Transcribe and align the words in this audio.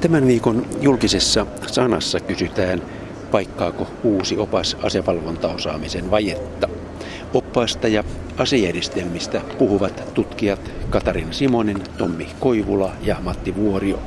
Tämän 0.00 0.26
viikon 0.26 0.66
julkisessa 0.80 1.46
sanassa 1.66 2.20
kysytään, 2.20 2.82
paikkaako 3.30 3.86
uusi 4.04 4.36
opas 4.36 4.76
asevalvontaosaamisen 4.82 6.10
vajetta. 6.10 6.68
Oppaasta 7.34 7.88
ja 7.88 8.04
asejärjestelmistä 8.38 9.40
puhuvat 9.58 10.14
tutkijat 10.14 10.70
Katarin 10.90 11.32
Simonen, 11.32 11.82
Tommi 11.98 12.28
Koivula 12.40 12.92
ja 13.02 13.16
Matti 13.22 13.56
Vuorio. 13.56 13.98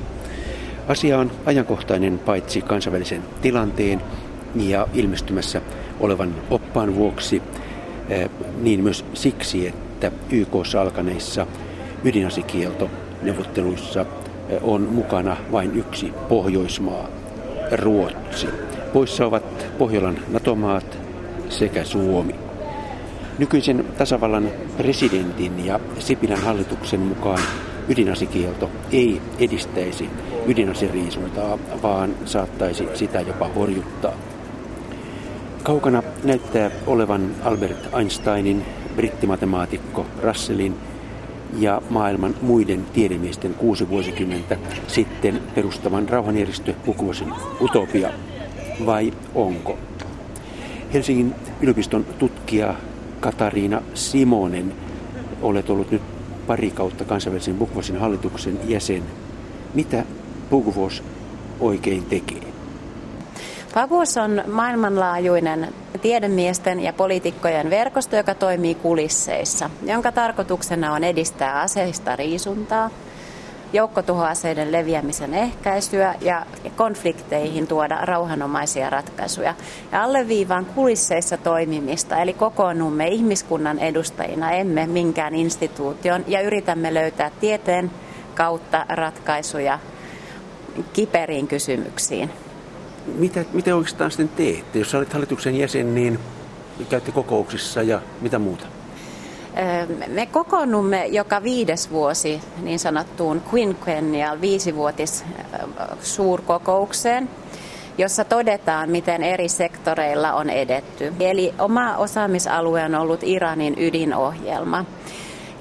Asia 0.87 1.19
on 1.19 1.31
ajankohtainen 1.45 2.19
paitsi 2.19 2.61
kansainvälisen 2.61 3.23
tilanteen 3.41 4.01
ja 4.55 4.87
ilmestymässä 4.93 5.61
olevan 5.99 6.35
oppaan 6.49 6.95
vuoksi, 6.95 7.41
eh, 8.09 8.29
niin 8.61 8.83
myös 8.83 9.05
siksi, 9.13 9.67
että 9.67 10.11
YKssa 10.31 10.81
alkaneissa 10.81 11.47
ydinasikielto 12.03 12.89
neuvotteluissa 13.21 14.01
eh, 14.01 14.22
on 14.61 14.81
mukana 14.81 15.37
vain 15.51 15.75
yksi 15.75 16.13
Pohjoismaa, 16.29 17.07
Ruotsi. 17.71 18.47
Poissa 18.93 19.25
ovat 19.25 19.65
Pohjolan 19.77 20.17
NATO-maat 20.31 20.97
sekä 21.49 21.83
Suomi. 21.83 22.35
Nykyisen 23.37 23.85
tasavallan 23.97 24.49
presidentin 24.77 25.65
ja 25.65 25.79
Sipilän 25.99 26.41
hallituksen 26.41 26.99
mukaan 26.99 27.39
ydinasikielto 27.89 28.69
ei 28.91 29.21
edistäisi 29.39 30.09
ydinaseriisuntaa, 30.45 31.59
vaan 31.83 32.15
saattaisi 32.25 32.87
sitä 32.93 33.21
jopa 33.21 33.47
horjuttaa. 33.55 34.13
Kaukana 35.63 36.03
näyttää 36.23 36.71
olevan 36.87 37.31
Albert 37.43 37.89
Einsteinin, 37.99 38.65
brittimatemaatikko 38.95 40.05
Russellin 40.23 40.75
ja 41.59 41.81
maailman 41.89 42.35
muiden 42.41 42.85
tiedemiesten 42.93 43.53
kuusi 43.53 43.89
vuosikymmentä 43.89 44.57
sitten 44.87 45.41
perustaman 45.55 46.09
rauhanjärjestö 46.09 46.73
Pukuvosin 46.85 47.33
utopia. 47.61 48.09
Vai 48.85 49.13
onko? 49.35 49.77
Helsingin 50.93 51.35
yliopiston 51.61 52.05
tutkija 52.19 52.75
Katariina 53.19 53.81
Simonen, 53.93 54.73
olet 55.41 55.69
ollut 55.69 55.91
nyt 55.91 56.01
pari 56.47 56.71
kautta 56.71 57.05
kansainvälisen 57.05 57.57
Bukvosin 57.57 57.99
hallituksen 57.99 58.59
jäsen. 58.67 59.03
Mitä 59.73 60.05
Bukvos 60.49 61.03
oikein 61.59 62.05
tekee? 62.05 62.42
Pagos 63.73 64.17
on 64.17 64.43
maailmanlaajuinen 64.47 65.73
tiedemiesten 66.01 66.79
ja 66.79 66.93
poliitikkojen 66.93 67.69
verkosto, 67.69 68.15
joka 68.15 68.35
toimii 68.35 68.75
kulisseissa, 68.75 69.69
jonka 69.83 70.11
tarkoituksena 70.11 70.93
on 70.93 71.03
edistää 71.03 71.61
aseista 71.61 72.15
riisuntaa, 72.15 72.89
joukkotuhoaseiden 73.73 74.71
leviämisen 74.71 75.33
ehkäisyä 75.33 76.15
ja 76.21 76.45
konflikteihin 76.75 77.67
tuoda 77.67 77.97
rauhanomaisia 78.01 78.89
ratkaisuja. 78.89 79.55
Ja 79.91 80.03
alleviivaan 80.03 80.65
kulisseissa 80.65 81.37
toimimista, 81.37 82.17
eli 82.17 82.33
kokoonnumme 82.33 83.07
ihmiskunnan 83.07 83.79
edustajina, 83.79 84.51
emme 84.51 84.87
minkään 84.87 85.35
instituution, 85.35 86.23
ja 86.27 86.41
yritämme 86.41 86.93
löytää 86.93 87.31
tieteen 87.39 87.91
kautta 88.35 88.85
ratkaisuja 88.89 89.79
kiperiin 90.93 91.47
kysymyksiin. 91.47 92.42
Mitä, 93.05 93.45
mitä 93.53 93.75
oikeastaan 93.75 94.11
sitten 94.11 94.29
teette? 94.29 94.79
Jos 94.79 94.95
olet 94.95 95.13
hallituksen 95.13 95.55
jäsen, 95.55 95.95
niin 95.95 96.19
käytte 96.89 97.11
kokouksissa 97.11 97.81
ja 97.81 98.01
mitä 98.21 98.39
muuta? 98.39 98.65
Me 100.07 100.25
kokoonnumme 100.25 101.05
joka 101.05 101.43
viides 101.43 101.91
vuosi 101.91 102.41
niin 102.61 102.79
sanottuun 102.79 103.41
quinquennial 103.53 104.41
viisivuotis 104.41 105.25
suurkokoukseen, 106.01 107.29
jossa 107.97 108.23
todetaan, 108.23 108.89
miten 108.89 109.23
eri 109.23 109.49
sektoreilla 109.49 110.33
on 110.33 110.49
edetty. 110.49 111.13
Eli 111.19 111.53
oma 111.59 111.97
osaamisalue 111.97 112.83
on 112.83 112.95
ollut 112.95 113.19
Iranin 113.23 113.75
ydinohjelma. 113.77 114.85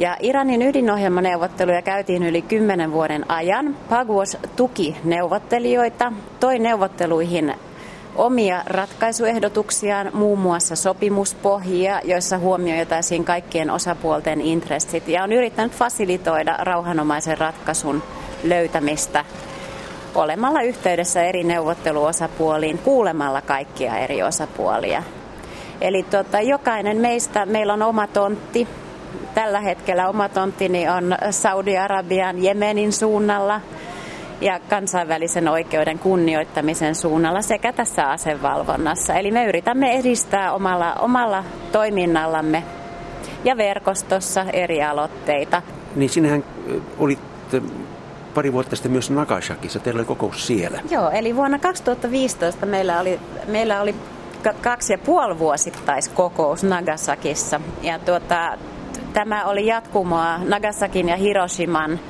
Ja 0.03 0.17
Iranin 0.21 0.63
ydinohjelmaneuvotteluja 0.63 1.83
käytiin 1.83 2.23
yli 2.23 2.43
kymmenen 2.43 2.93
vuoden 2.93 3.31
ajan. 3.31 3.77
Pagos 3.89 4.37
tuki 4.57 4.97
neuvottelijoita, 5.05 6.13
toi 6.41 6.59
neuvotteluihin 6.59 7.55
omia 8.17 8.63
ratkaisuehdotuksiaan, 8.67 10.11
muun 10.13 10.39
muassa 10.39 10.77
sopimuspohjia, 10.77 12.01
joissa 12.05 12.39
huomioitaisiin 12.39 13.25
kaikkien 13.25 13.71
osapuolten 13.71 14.41
intressit 14.41 15.09
ja 15.09 15.23
on 15.23 15.33
yrittänyt 15.33 15.73
fasilitoida 15.73 16.57
rauhanomaisen 16.59 17.39
ratkaisun 17.39 18.03
löytämistä 18.45 19.25
olemalla 20.15 20.63
yhteydessä 20.63 21.23
eri 21.23 21.45
neuvotteluosapuoliin, 21.45 22.79
kuulemalla 22.79 23.41
kaikkia 23.41 23.99
eri 23.99 24.23
osapuolia. 24.23 25.03
Eli 25.81 26.03
tota, 26.03 26.41
jokainen 26.41 26.97
meistä, 26.97 27.47
meillä 27.47 27.73
on 27.73 27.83
oma 27.83 28.07
tontti. 28.07 28.69
Tällä 29.35 29.61
hetkellä 29.61 30.09
oma 30.09 30.29
tonttini 30.29 30.89
on 30.89 31.17
Saudi-Arabian 31.31 32.43
Jemenin 32.43 32.93
suunnalla– 32.93 33.61
ja 34.43 34.61
kansainvälisen 34.71 35.49
oikeuden 35.49 35.99
kunnioittamisen 35.99 36.95
suunnalla 36.95 37.43
sekä 37.43 37.73
tässä 37.73 38.11
asevalvonnassa. 38.11 39.15
Eli 39.15 39.31
me 39.31 39.47
yritämme 39.47 39.93
edistää 39.93 40.53
omalla, 40.53 40.95
omalla 40.95 41.45
toiminnallamme 41.73 42.63
ja 43.45 43.57
verkostossa 43.57 44.45
eri 44.53 44.83
aloitteita. 44.83 45.63
Niin 45.97 46.11
sinähän 46.11 46.45
olit 46.99 47.19
pari 48.35 48.53
vuotta 48.53 48.77
sitten 48.77 48.93
myös 48.93 49.11
Nagasakissa. 49.11 49.79
Teillä 49.79 49.99
oli 49.99 50.07
kokous 50.07 50.47
siellä. 50.47 50.81
Joo, 50.91 51.11
eli 51.11 51.37
vuonna 51.37 51.59
2015 51.59 52.67
meillä 52.67 53.01
oli, 53.01 53.21
meillä 53.47 53.81
oli 53.81 53.95
kaksi 54.63 54.93
ja 54.93 54.99
puoli 54.99 55.39
vuosittaiskokous 55.39 56.63
Nagasakissa. 56.63 57.61
Ja 57.83 57.99
tuota, 57.99 58.59
tämä 59.13 59.45
oli 59.45 59.67
jatkumoa 59.67 60.39
Nagasakin 60.39 61.09
ja 61.09 61.17
Hiroshiman 61.17 62.01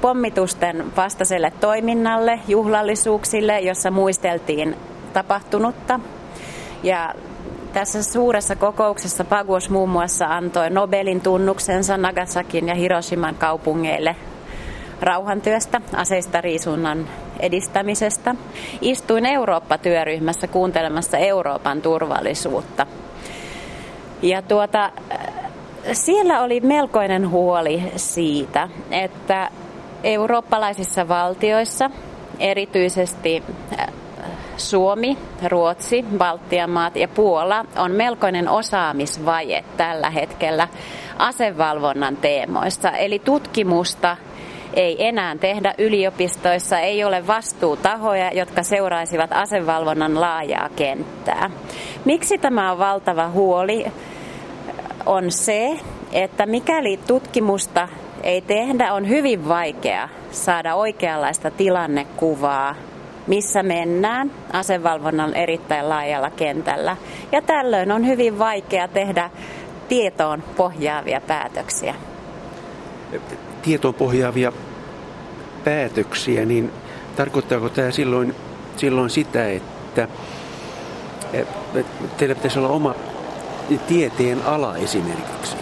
pommitusten 0.00 0.96
vastaiselle 0.96 1.52
toiminnalle, 1.60 2.40
juhlallisuuksille, 2.48 3.60
jossa 3.60 3.90
muisteltiin 3.90 4.76
tapahtunutta. 5.12 6.00
Ja 6.82 7.14
tässä 7.72 8.02
suuressa 8.02 8.56
kokouksessa 8.56 9.24
Paguos 9.24 9.70
muun 9.70 9.88
muassa 9.88 10.26
antoi 10.26 10.70
Nobelin 10.70 11.20
tunnuksensa 11.20 11.96
Nagasakin 11.96 12.68
ja 12.68 12.74
Hiroshiman 12.74 13.34
kaupungeille 13.34 14.16
rauhantyöstä, 15.00 15.80
aseista 15.96 16.40
riisunnan 16.40 17.08
edistämisestä. 17.40 18.34
Istuin 18.80 19.26
Eurooppa-työryhmässä 19.26 20.46
kuuntelemassa 20.46 21.18
Euroopan 21.18 21.82
turvallisuutta. 21.82 22.86
Ja 24.22 24.42
tuota, 24.42 24.90
siellä 25.92 26.42
oli 26.42 26.60
melkoinen 26.60 27.30
huoli 27.30 27.82
siitä, 27.96 28.68
että 28.90 29.50
eurooppalaisissa 30.04 31.08
valtioissa, 31.08 31.90
erityisesti 32.38 33.42
äh, 33.78 33.86
Suomi, 34.56 35.18
Ruotsi, 35.48 36.04
Baltian 36.18 36.70
maat 36.70 36.96
ja 36.96 37.08
Puola 37.08 37.64
on 37.76 37.92
melkoinen 37.92 38.48
osaamisvaje 38.48 39.64
tällä 39.76 40.10
hetkellä 40.10 40.68
asevalvonnan 41.18 42.16
teemoissa. 42.16 42.90
Eli 42.90 43.18
tutkimusta 43.18 44.16
ei 44.74 45.08
enää 45.08 45.36
tehdä 45.36 45.74
yliopistoissa, 45.78 46.78
ei 46.78 47.04
ole 47.04 47.26
vastuutahoja, 47.26 48.30
jotka 48.32 48.62
seuraisivat 48.62 49.32
asevalvonnan 49.32 50.20
laajaa 50.20 50.68
kenttää. 50.76 51.50
Miksi 52.04 52.38
tämä 52.38 52.72
on 52.72 52.78
valtava 52.78 53.28
huoli? 53.28 53.86
On 55.06 55.30
se, 55.30 55.80
että 56.12 56.46
mikäli 56.46 56.96
tutkimusta 57.06 57.88
ei 58.22 58.40
tehdä, 58.40 58.92
on 58.92 59.08
hyvin 59.08 59.48
vaikea 59.48 60.08
saada 60.30 60.74
oikeanlaista 60.74 61.50
tilannekuvaa, 61.50 62.74
missä 63.26 63.62
mennään 63.62 64.30
asevalvonnan 64.52 65.34
erittäin 65.34 65.88
laajalla 65.88 66.30
kentällä. 66.30 66.96
Ja 67.32 67.42
tällöin 67.42 67.92
on 67.92 68.06
hyvin 68.06 68.38
vaikea 68.38 68.88
tehdä 68.88 69.30
tietoon 69.88 70.42
pohjaavia 70.56 71.20
päätöksiä. 71.20 71.94
Tietoon 73.62 73.94
pohjaavia 73.94 74.52
päätöksiä, 75.64 76.44
niin 76.44 76.70
tarkoittaako 77.16 77.68
tämä 77.68 77.90
silloin, 77.90 78.34
silloin 78.76 79.10
sitä, 79.10 79.48
että 79.48 80.08
teillä 82.16 82.34
pitäisi 82.34 82.58
olla 82.58 82.68
oma 82.68 82.94
tieteen 83.78 84.42
ala 84.46 84.76
esimerkiksi? 84.76 85.56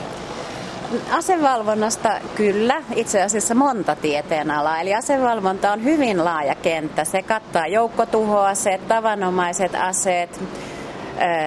Asevalvonnasta 1.11 2.11
kyllä, 2.35 2.83
itse 2.95 3.23
asiassa 3.23 3.55
monta 3.55 3.97
tieteenalaa. 3.97 4.81
Eli 4.81 4.95
asevalvonta 4.95 5.73
on 5.73 5.85
hyvin 5.85 6.25
laaja 6.25 6.55
kenttä. 6.55 7.05
Se 7.05 7.23
kattaa 7.23 7.67
joukkotuhoaseet, 7.67 8.89
tavanomaiset 8.89 9.75
aseet, 9.75 10.41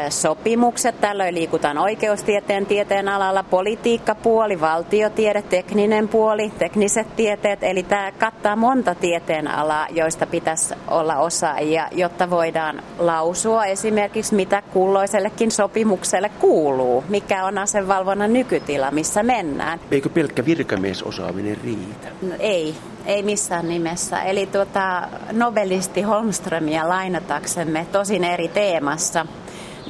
sopimukset. 0.10 1.02
Tällöin 1.02 1.36
liikutaan 1.36 1.78
oikeustieteen 1.78 2.66
tieteen 2.66 3.08
alalla, 3.08 3.44
politiikkapuoli, 3.44 4.62
valtiotiede, 4.62 5.42
tekninen 5.42 6.08
puoli, 6.08 6.52
tekniset 6.60 7.16
tieteet. 7.16 7.64
Eli 7.64 7.84
tämä 7.84 8.12
kattaa 8.12 8.56
monta 8.56 8.96
tieteen 8.96 9.48
alaa, 9.48 9.88
joista 9.92 10.26
pitäisi 10.26 10.74
olla 10.88 11.18
osaajia, 11.18 11.88
jotta 11.92 12.30
voidaan 12.30 12.84
lausua 13.00 13.66
esimerkiksi 13.66 14.36
mitä 14.36 14.62
kulloisellekin 14.62 15.52
sopimukselle 15.52 16.30
kuuluu, 16.30 17.04
mikä 17.10 17.46
on 17.46 17.58
asevalvonnan 17.58 18.34
nykytila, 18.34 18.92
missä 18.92 19.24
mennään. 19.24 19.80
Eikö 19.92 20.10
pelkkä 20.10 20.46
virkamiesosaaminen 20.46 21.58
riitä? 21.64 22.08
No, 22.22 22.36
ei, 22.40 22.76
ei 23.06 23.24
missään 23.24 23.70
nimessä. 23.70 24.22
Eli 24.22 24.46
tuota, 24.46 25.08
nobelisti 25.32 26.02
Holmströmiä 26.02 26.90
lainataksemme 26.90 27.88
tosin 27.92 28.24
eri 28.24 28.48
teemassa, 28.48 29.26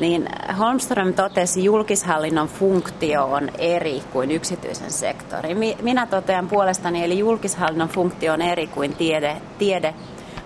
niin 0.01 0.29
Holmström 0.59 1.13
totesi, 1.13 1.63
julkishallinnon 1.63 2.47
funktio 2.47 3.25
on 3.25 3.49
eri 3.57 4.01
kuin 4.13 4.31
yksityisen 4.31 4.91
sektorin. 4.91 5.57
Minä 5.81 6.07
totean 6.07 6.47
puolestani, 6.47 7.03
eli 7.03 7.19
julkishallinnon 7.19 7.89
funktio 7.89 8.33
on 8.33 8.41
eri 8.41 8.67
kuin 8.67 8.95
tiede, 8.95 9.37
tiede 9.57 9.93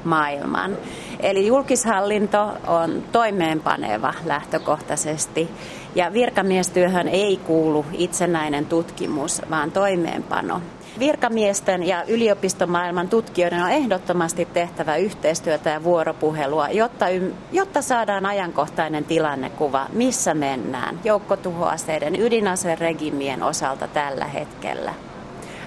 maailman. 0.04 0.78
Eli 1.19 1.48
julkishallinto 1.48 2.48
on 2.68 3.04
toimeenpaneva 3.12 4.13
lähtökohtaisesti 4.25 5.50
ja 5.96 6.13
virkamiestyöhön 6.13 7.07
ei 7.07 7.38
kuulu 7.38 7.86
itsenäinen 7.94 8.66
tutkimus, 8.66 9.42
vaan 9.50 9.72
toimeenpano. 9.72 10.62
Virkamiesten 11.00 11.83
ja 11.83 12.03
yliopistomaailman 12.07 13.09
tutkijoiden 13.09 13.63
on 13.63 13.71
ehdottomasti 13.71 14.45
tehtävä 14.45 14.95
yhteistyötä 14.95 15.69
ja 15.69 15.83
vuoropuhelua, 15.83 16.69
jotta, 16.69 17.06
jotta 17.51 17.81
saadaan 17.81 18.25
ajankohtainen 18.25 19.06
tilannekuva, 19.06 19.88
missä 19.94 20.33
mennään 20.33 21.00
joukkotuhoaseiden 21.03 22.21
ydinaseregimien 22.21 23.44
osalta 23.44 23.88
tällä 23.88 24.25
hetkellä. 24.25 24.94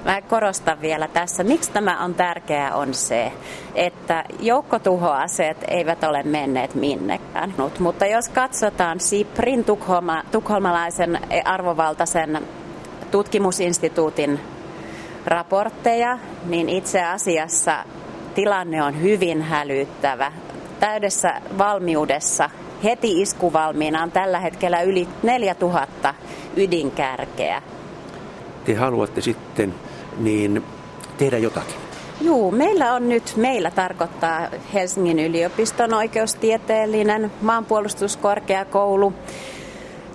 Mä 0.04 0.22
korostan 0.22 0.80
vielä 0.80 1.08
tässä, 1.08 1.44
miksi 1.44 1.72
tämä 1.72 2.04
on 2.04 2.14
tärkeää 2.14 2.74
on 2.74 2.94
se, 2.94 3.32
että 3.74 4.24
joukkotuhoaseet 4.40 5.56
eivät 5.68 6.04
ole 6.04 6.22
menneet 6.22 6.74
minnekään. 6.74 7.54
Mutta 7.78 8.06
jos 8.06 8.28
katsotaan 8.28 9.00
SIPRin 9.00 9.64
Tukholma, 9.64 10.22
tukholmalaisen 10.32 11.20
arvovaltaisen 11.44 12.40
tutkimusinstituutin 13.10 14.40
raportteja, 15.26 16.18
niin 16.46 16.68
itse 16.68 17.04
asiassa 17.04 17.84
tilanne 18.34 18.82
on 18.82 19.02
hyvin 19.02 19.42
hälyttävä. 19.42 20.32
Täydessä 20.80 21.40
valmiudessa 21.58 22.50
heti 22.84 23.20
iskuvalmiina 23.20 24.02
on 24.02 24.12
tällä 24.12 24.40
hetkellä 24.40 24.82
yli 24.82 25.08
4000 25.22 26.14
ydinkärkeä. 26.56 27.62
Te 28.64 28.74
haluatte 28.74 29.20
sitten 29.20 29.74
niin 30.18 30.64
tehdä 31.18 31.38
jotakin. 31.38 31.76
Juu, 32.20 32.50
meillä 32.50 32.94
on 32.94 33.08
nyt, 33.08 33.32
meillä 33.36 33.70
tarkoittaa 33.70 34.48
Helsingin 34.74 35.18
yliopiston 35.18 35.94
oikeustieteellinen 35.94 37.32
maanpuolustuskorkeakoulu 37.42 39.12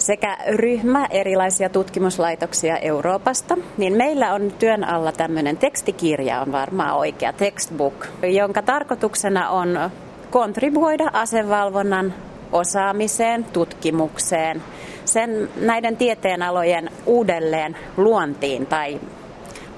sekä 0.03 0.37
ryhmä 0.47 1.07
erilaisia 1.09 1.69
tutkimuslaitoksia 1.69 2.77
Euroopasta, 2.77 3.57
niin 3.77 3.93
meillä 3.93 4.33
on 4.33 4.53
työn 4.59 4.83
alla 4.83 5.11
tämmöinen 5.11 5.57
tekstikirja, 5.57 6.41
on 6.41 6.51
varmaan 6.51 6.97
oikea 6.97 7.33
textbook, 7.33 8.05
jonka 8.23 8.61
tarkoituksena 8.61 9.49
on 9.49 9.89
kontribuoida 10.31 11.09
asevalvonnan 11.13 12.13
osaamiseen, 12.51 13.43
tutkimukseen, 13.43 14.63
sen 15.05 15.49
näiden 15.55 15.97
tieteenalojen 15.97 16.89
uudelleen 17.05 17.77
luontiin 17.97 18.65
tai 18.65 18.99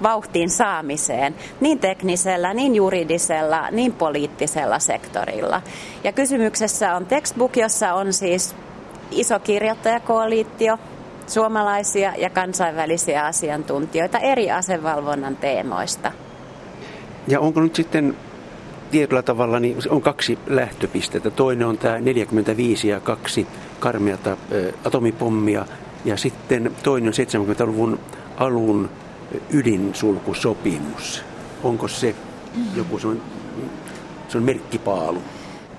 vauhtiin 0.04 0.50
saamiseen 0.50 1.36
niin 1.62 1.80
teknisellä, 1.80 2.54
niin 2.54 2.76
juridisella, 2.76 3.72
niin 3.72 3.94
poliittisella 3.94 4.80
sektorilla. 4.80 5.62
Ja 6.04 6.12
kysymyksessä 6.12 6.96
on 6.96 7.06
textbook, 7.06 7.58
jossa 7.58 7.94
on 7.94 8.14
siis 8.14 8.56
iso 9.12 9.40
kirjoittajakoalitio, 9.40 10.78
suomalaisia 11.28 12.14
ja 12.18 12.30
kansainvälisiä 12.30 13.26
asiantuntijoita 13.26 14.20
eri 14.20 14.52
asevalvonnan 14.52 15.36
teemoista. 15.36 16.12
Ja 17.28 17.40
onko 17.40 17.62
nyt 17.62 17.76
sitten 17.76 18.16
tietyllä 18.92 19.22
tavalla, 19.22 19.60
niin 19.60 19.78
on 19.90 20.02
kaksi 20.02 20.40
lähtöpistettä. 20.48 21.30
Toinen 21.30 21.68
on 21.68 21.78
tämä 21.78 22.00
45 22.00 22.88
ja 22.88 23.00
kaksi 23.00 23.48
karmeata 23.80 24.38
atomipommia 24.86 25.66
ja 26.06 26.18
sitten 26.18 26.72
toinen 26.84 27.08
on 27.08 27.14
70-luvun 27.14 28.00
alun 28.38 28.90
ydinsulkusopimus. 29.50 31.24
Onko 31.64 31.88
se 31.88 32.16
joku 32.76 33.00
se 33.00 33.08
on, 33.08 33.22
se 34.28 34.38
on 34.38 34.44
merkkipaalu? 34.44 35.22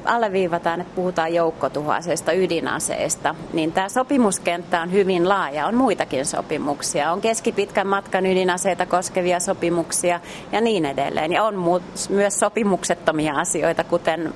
Alleviivataan, 0.08 0.80
että 0.80 0.92
puhutaan 0.94 1.34
joukkotuhoaseista, 1.34 2.32
ydinaseista, 2.32 3.34
niin 3.52 3.72
tämä 3.72 3.88
sopimuskenttä 3.88 4.82
on 4.82 4.92
hyvin 4.92 5.28
laaja. 5.28 5.66
On 5.66 5.74
muitakin 5.74 6.26
sopimuksia. 6.26 7.12
On 7.12 7.20
keskipitkän 7.20 7.86
matkan 7.86 8.26
ydinaseita 8.26 8.86
koskevia 8.86 9.40
sopimuksia 9.40 10.20
ja 10.52 10.60
niin 10.60 10.86
edelleen. 10.86 11.32
Ja 11.32 11.44
on 11.44 11.82
myös 12.08 12.40
sopimuksettomia 12.40 13.34
asioita, 13.34 13.84
kuten 13.84 14.34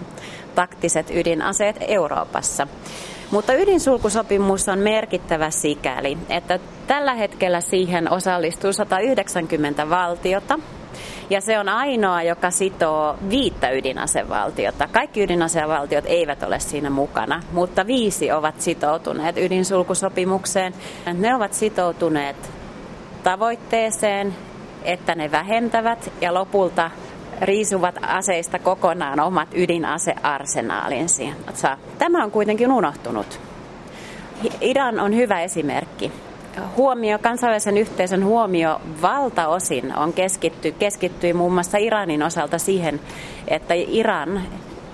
taktiset 0.54 1.10
ydinaseet 1.10 1.76
Euroopassa. 1.80 2.66
Mutta 3.30 3.54
ydinsulkusopimus 3.54 4.68
on 4.68 4.78
merkittävä 4.78 5.50
sikäli, 5.50 6.18
että 6.28 6.58
tällä 6.86 7.14
hetkellä 7.14 7.60
siihen 7.60 8.12
osallistuu 8.12 8.72
190 8.72 9.90
valtiota, 9.90 10.58
ja 11.30 11.40
se 11.40 11.58
on 11.58 11.68
ainoa, 11.68 12.22
joka 12.22 12.50
sitoo 12.50 13.16
viittä 13.30 13.70
ydinasevaltiota. 13.70 14.88
Kaikki 14.92 15.22
ydinasevaltiot 15.22 16.04
eivät 16.06 16.42
ole 16.42 16.60
siinä 16.60 16.90
mukana, 16.90 17.42
mutta 17.52 17.86
viisi 17.86 18.32
ovat 18.32 18.60
sitoutuneet 18.60 19.38
ydinsulkusopimukseen. 19.38 20.74
Ne 21.14 21.34
ovat 21.34 21.54
sitoutuneet 21.54 22.50
tavoitteeseen, 23.22 24.34
että 24.84 25.14
ne 25.14 25.30
vähentävät 25.30 26.12
ja 26.20 26.34
lopulta 26.34 26.90
riisuvat 27.40 27.94
aseista 28.02 28.58
kokonaan 28.58 29.20
omat 29.20 29.48
ydinasearsenaalinsa. 29.54 31.76
Tämä 31.98 32.24
on 32.24 32.30
kuitenkin 32.30 32.72
unohtunut. 32.72 33.40
Iran 34.60 35.00
on 35.00 35.16
hyvä 35.16 35.40
esimerkki 35.40 36.12
huomio, 36.76 37.18
kansainvälisen 37.18 37.78
yhteisön 37.78 38.24
huomio 38.24 38.80
valtaosin 39.02 39.96
on 39.96 40.12
keskitty, 40.12 40.72
keskittyi 40.72 41.32
muun 41.32 41.52
muassa 41.52 41.78
Iranin 41.78 42.22
osalta 42.22 42.58
siihen, 42.58 43.00
että 43.48 43.74
Iran 43.74 44.42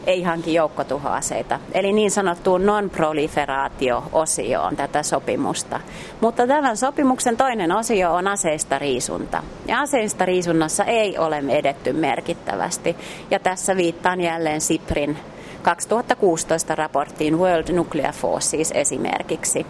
ei 0.06 0.22
hanki 0.22 0.54
joukkotuhoaseita, 0.54 1.60
eli 1.72 1.92
niin 1.92 2.10
sanottuun 2.10 2.66
non-proliferaatio-osioon 2.66 4.76
tätä 4.76 5.02
sopimusta. 5.02 5.80
Mutta 6.20 6.46
tämän 6.46 6.76
sopimuksen 6.76 7.36
toinen 7.36 7.72
osio 7.72 8.14
on 8.14 8.28
aseista 8.28 8.78
riisunta. 8.78 9.42
Ja 9.68 9.80
aseista 9.80 10.24
riisunnassa 10.24 10.84
ei 10.84 11.18
ole 11.18 11.44
edetty 11.48 11.92
merkittävästi. 11.92 12.96
Ja 13.30 13.38
tässä 13.38 13.76
viittaan 13.76 14.20
jälleen 14.20 14.60
Siprin 14.60 15.18
2016 15.62 16.74
raporttiin 16.74 17.38
World 17.38 17.72
Nuclear 17.72 18.14
Forces 18.14 18.72
esimerkiksi. 18.72 19.66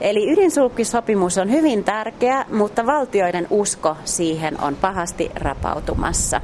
Eli 0.00 0.32
ydinsulkisopimus 0.32 1.38
on 1.38 1.50
hyvin 1.50 1.84
tärkeä, 1.84 2.44
mutta 2.52 2.86
valtioiden 2.86 3.46
usko 3.50 3.96
siihen 4.04 4.60
on 4.60 4.76
pahasti 4.76 5.30
rapautumassa. 5.34 6.40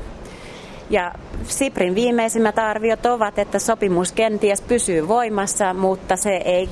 Ja 0.91 1.13
Siprin 1.45 1.95
viimeisimmät 1.95 2.59
arviot 2.59 3.07
ovat, 3.07 3.39
että 3.39 3.59
sopimus 3.59 4.13
kenties 4.13 4.61
pysyy 4.61 5.09
voimassa, 5.09 5.75
mutta 5.75 6.17
se 6.17 6.37
ei 6.37 6.69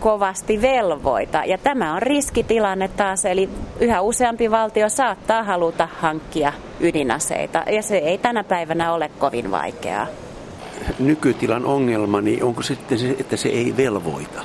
kovasti 0.00 0.62
velvoita. 0.62 1.42
Ja 1.46 1.58
tämä 1.58 1.94
on 1.94 2.02
riskitilanne 2.02 2.88
taas, 2.88 3.24
eli 3.24 3.48
yhä 3.80 4.00
useampi 4.00 4.50
valtio 4.50 4.88
saattaa 4.88 5.42
haluta 5.42 5.88
hankkia 6.00 6.52
ydinaseita, 6.80 7.62
ja 7.70 7.82
se 7.82 7.96
ei 7.96 8.18
tänä 8.18 8.44
päivänä 8.44 8.92
ole 8.92 9.10
kovin 9.18 9.50
vaikeaa. 9.50 10.06
Nykytilan 10.98 11.64
ongelma, 11.64 12.20
niin 12.20 12.44
onko 12.44 12.62
sitten 12.62 12.98
se, 12.98 13.16
että 13.20 13.36
se 13.36 13.48
ei 13.48 13.74
velvoita? 13.76 14.42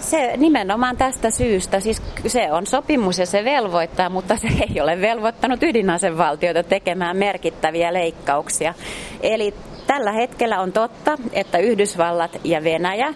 Se 0.00 0.36
nimenomaan 0.36 0.96
tästä 0.96 1.30
syystä, 1.30 1.80
siis 1.80 2.02
se 2.26 2.52
on 2.52 2.66
sopimus 2.66 3.18
ja 3.18 3.26
se 3.26 3.44
velvoittaa, 3.44 4.08
mutta 4.08 4.36
se 4.36 4.48
ei 4.70 4.80
ole 4.80 5.00
velvoittanut 5.00 5.62
ydinasevaltioita 5.62 6.62
tekemään 6.62 7.16
merkittäviä 7.16 7.92
leikkauksia. 7.92 8.74
Eli 9.20 9.54
tällä 9.86 10.12
hetkellä 10.12 10.60
on 10.60 10.72
totta, 10.72 11.18
että 11.32 11.58
Yhdysvallat 11.58 12.40
ja 12.44 12.64
Venäjä 12.64 13.14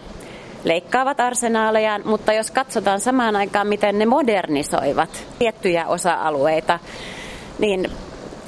leikkaavat 0.63 1.19
arsenaalejaan, 1.19 2.01
mutta 2.05 2.33
jos 2.33 2.51
katsotaan 2.51 2.99
samaan 2.99 3.35
aikaan, 3.35 3.67
miten 3.67 3.99
ne 3.99 4.05
modernisoivat 4.05 5.25
tiettyjä 5.39 5.87
osa-alueita, 5.87 6.79
niin 7.59 7.89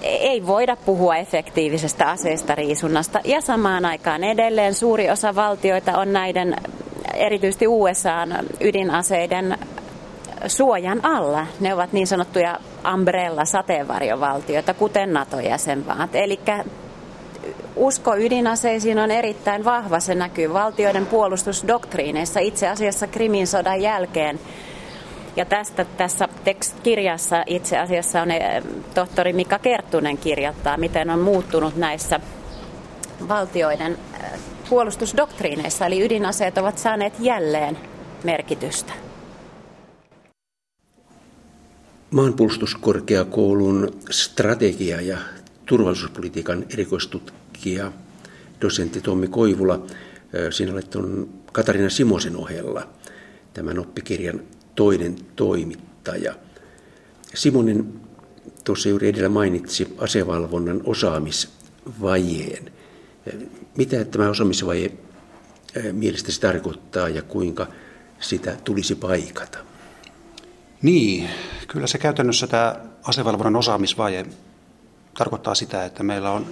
ei 0.02 0.48
voida 0.48 0.76
puhua 0.76 1.16
efektiivisestä 1.16 2.06
aseista 2.10 2.56
riisunnasta. 2.56 3.20
Ja 3.24 3.42
samaan 3.42 3.86
aikaan 3.86 4.24
edelleen 4.24 4.74
suuri 4.74 5.10
osa 5.10 5.36
valtioita 5.36 5.98
on 5.98 6.14
näiden 6.14 6.56
erityisesti 7.16 7.68
USAn 7.68 8.36
ydinaseiden 8.62 9.58
suojan 10.48 11.00
alla. 11.04 11.48
Ne 11.60 11.74
ovat 11.74 11.94
niin 11.94 12.08
sanottuja 12.08 12.60
umbrella-sateenvarjovaltioita, 12.94 14.74
kuten 14.74 15.14
NATO-jäsenmaat. 15.14 16.16
Eli 16.16 16.40
usko 17.76 18.16
ydinaseisiin 18.16 19.00
on 19.00 19.12
erittäin 19.12 19.66
vahva. 19.66 20.00
Se 20.00 20.16
näkyy 20.16 20.54
valtioiden 20.54 21.06
puolustusdoktriineissa. 21.06 22.40
Itse 22.40 22.68
asiassa 22.68 23.08
Krimin 23.08 23.48
sodan 23.48 23.82
jälkeen 23.82 24.40
ja 25.36 25.46
tästä 25.46 25.86
tässä 25.98 26.28
kirjassa 26.84 27.44
itse 27.48 27.78
asiassa 27.78 28.22
on 28.22 28.32
eh, 28.32 28.64
tohtori 28.94 29.34
Mika 29.34 29.60
Kerttunen 29.60 30.18
kirjoittaa, 30.18 30.78
miten 30.78 31.10
on 31.10 31.20
muuttunut 31.20 31.76
näissä 31.76 32.20
valtioiden 33.28 33.98
eh, 34.24 34.40
puolustusdoktriineissa, 34.70 35.86
eli 35.86 36.06
ydinaseet 36.06 36.58
ovat 36.58 36.78
saaneet 36.78 37.14
jälleen 37.20 37.78
merkitystä. 38.24 38.94
Maanpuolustuskorkeakoulun 42.12 44.00
strategia- 44.10 45.02
ja 45.02 45.18
turvallisuuspolitiikan 45.66 46.66
erikoistutkija, 46.74 47.92
dosentti 48.62 49.02
Tommi 49.02 49.28
Koivula, 49.28 49.86
sinä 50.50 50.74
olet 50.74 50.96
on 50.96 51.30
Katarina 51.52 51.90
Simosen 51.90 52.38
ohella 52.38 52.88
tämän 53.54 53.80
oppikirjan 53.80 54.40
toinen 54.76 55.16
toimittaja. 55.36 56.36
Simonen 57.34 57.94
tuossa 58.64 58.90
juuri 58.90 59.08
edellä 59.08 59.30
mainitsi 59.30 59.96
asevalvonnan 59.98 60.82
osaamisvajeen. 60.86 62.72
Mitä 63.78 64.06
tämä 64.06 64.30
osaamisvaje 64.30 64.92
mielestäsi 65.92 66.42
tarkoittaa 66.42 67.10
ja 67.10 67.22
kuinka 67.22 67.68
sitä 68.20 68.58
tulisi 68.64 68.96
paikata? 68.96 69.58
Niin, 70.82 71.30
kyllä 71.68 71.88
se 71.88 71.98
käytännössä 71.98 72.48
tämä 72.48 72.76
asevalvonnan 73.04 73.56
osaamisvaje 73.56 74.26
tarkoittaa 75.18 75.56
sitä, 75.56 75.86
että 75.86 76.04
meillä 76.04 76.32
on 76.32 76.46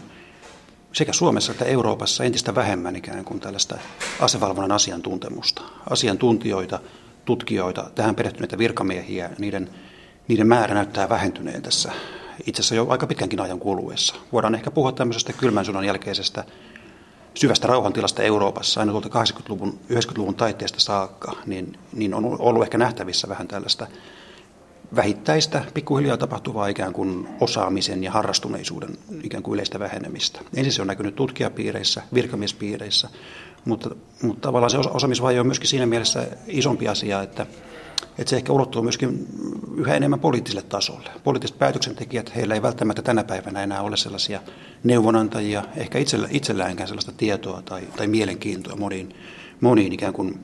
sekä 0.94 1.14
Suomessa 1.14 1.52
että 1.52 1.66
Euroopassa 1.66 2.24
entistä 2.24 2.56
vähemmän 2.56 2.96
ikään 2.96 3.26
kuin 3.26 3.40
tällaista 3.40 3.78
asevalvonnan 4.20 4.72
asiantuntemusta. 4.72 5.62
Asiantuntijoita, 5.90 6.80
tutkijoita, 7.26 7.90
tähän 7.96 8.16
perehtyneitä 8.16 8.58
virkamiehiä, 8.58 9.30
niiden, 9.38 9.70
niiden 10.28 10.48
määrä 10.48 10.76
näyttää 10.76 11.10
vähentyneen 11.10 11.62
tässä 11.62 11.92
itse 12.48 12.60
asiassa 12.62 12.76
jo 12.76 12.88
aika 12.90 13.08
pitkänkin 13.08 13.42
ajan 13.42 13.60
kuluessa. 13.60 14.16
Voidaan 14.32 14.56
ehkä 14.56 14.72
puhua 14.72 14.92
tämmöisestä 14.92 15.34
kylmän 15.34 15.66
sodan 15.66 15.86
jälkeisestä 15.86 16.44
syvästä 17.34 17.68
rauhantilasta 17.68 18.24
Euroopassa, 18.24 18.80
aina 18.80 18.92
tuolta 18.92 19.10
80-luvun, 19.10 19.80
90-luvun 19.90 20.36
taitteesta 20.36 20.80
saakka, 20.80 21.32
niin, 21.46 21.80
niin 21.94 22.14
on 22.14 22.26
ollut 22.40 22.64
ehkä 22.64 22.78
nähtävissä 22.78 23.30
vähän 23.30 23.48
tällaista 23.48 23.88
vähittäistä, 24.96 25.64
pikkuhiljaa 25.74 26.18
tapahtuvaa 26.18 26.68
ikään 26.68 26.94
kuin 26.94 27.28
osaamisen 27.42 28.04
ja 28.04 28.12
harrastuneisuuden 28.12 28.98
ikään 29.24 29.44
kuin 29.44 29.54
yleistä 29.54 29.80
vähenemistä. 29.80 30.40
Ensin 30.56 30.74
se 30.74 30.82
on 30.82 30.88
näkynyt 30.88 31.16
tutkijapiireissä, 31.16 32.02
virkamiespiireissä, 32.14 33.10
mutta, 33.66 33.96
mutta 34.22 34.42
tavallaan 34.42 34.70
se 34.70 34.78
osaamisvaje 34.78 35.40
on 35.40 35.48
myöskin 35.48 35.70
siinä 35.70 35.86
mielessä 35.86 36.28
isompi 36.48 36.88
asia, 36.88 37.22
että, 37.22 37.46
että 38.18 38.30
se 38.30 38.36
ehkä 38.36 38.54
ulottuu 38.54 38.82
myöskin 38.82 39.28
yhä 39.76 39.96
enemmän 39.96 40.20
poliittiselle 40.20 40.62
tasolle. 40.70 41.10
Poliittiset 41.24 41.60
päätöksentekijät, 41.60 42.36
heillä 42.36 42.54
ei 42.54 42.62
välttämättä 42.62 43.02
tänä 43.02 43.24
päivänä 43.24 43.64
enää 43.64 43.82
ole 43.82 43.98
sellaisia 43.98 44.42
neuvonantajia, 44.84 45.64
ehkä 45.76 46.00
itsellä, 46.00 46.28
itselläänkään 46.32 46.88
sellaista 46.88 47.12
tietoa 47.18 47.62
tai, 47.62 47.82
tai 47.96 48.08
mielenkiintoa 48.08 48.76
moniin, 48.76 49.16
moniin 49.62 49.94
ikään 49.94 50.14
kuin 50.14 50.40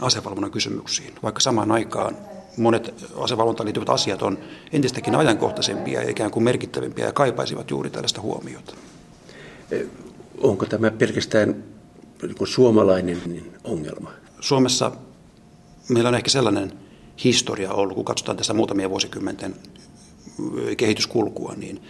asevalvonnan 0.00 0.50
kysymyksiin, 0.50 1.14
vaikka 1.22 1.40
samaan 1.40 1.72
aikaan 1.72 2.16
monet 2.56 2.94
asevalvontaan 3.16 3.64
liittyvät 3.64 3.88
asiat 3.88 4.22
on 4.22 4.38
entistäkin 4.72 5.14
ajankohtaisempia 5.14 6.02
ja 6.02 6.10
ikään 6.10 6.30
kuin 6.30 6.44
merkittävimpiä 6.44 7.06
ja 7.06 7.12
kaipaisivat 7.12 7.70
juuri 7.70 7.90
tällaista 7.90 8.20
huomiota. 8.20 8.74
Onko 10.38 10.66
tämä 10.66 10.90
pelkästään 10.90 11.64
suomalainen 12.44 13.42
ongelma? 13.64 14.10
Suomessa 14.40 14.92
meillä 15.92 16.08
on 16.08 16.14
ehkä 16.14 16.30
sellainen 16.30 16.72
historia 17.24 17.72
ollut, 17.72 17.94
kun 17.94 18.04
katsotaan 18.04 18.36
tässä 18.36 18.54
muutamia 18.54 18.90
vuosikymmenten 18.90 19.54
kehityskulkua, 20.76 21.54
niin 21.56 21.82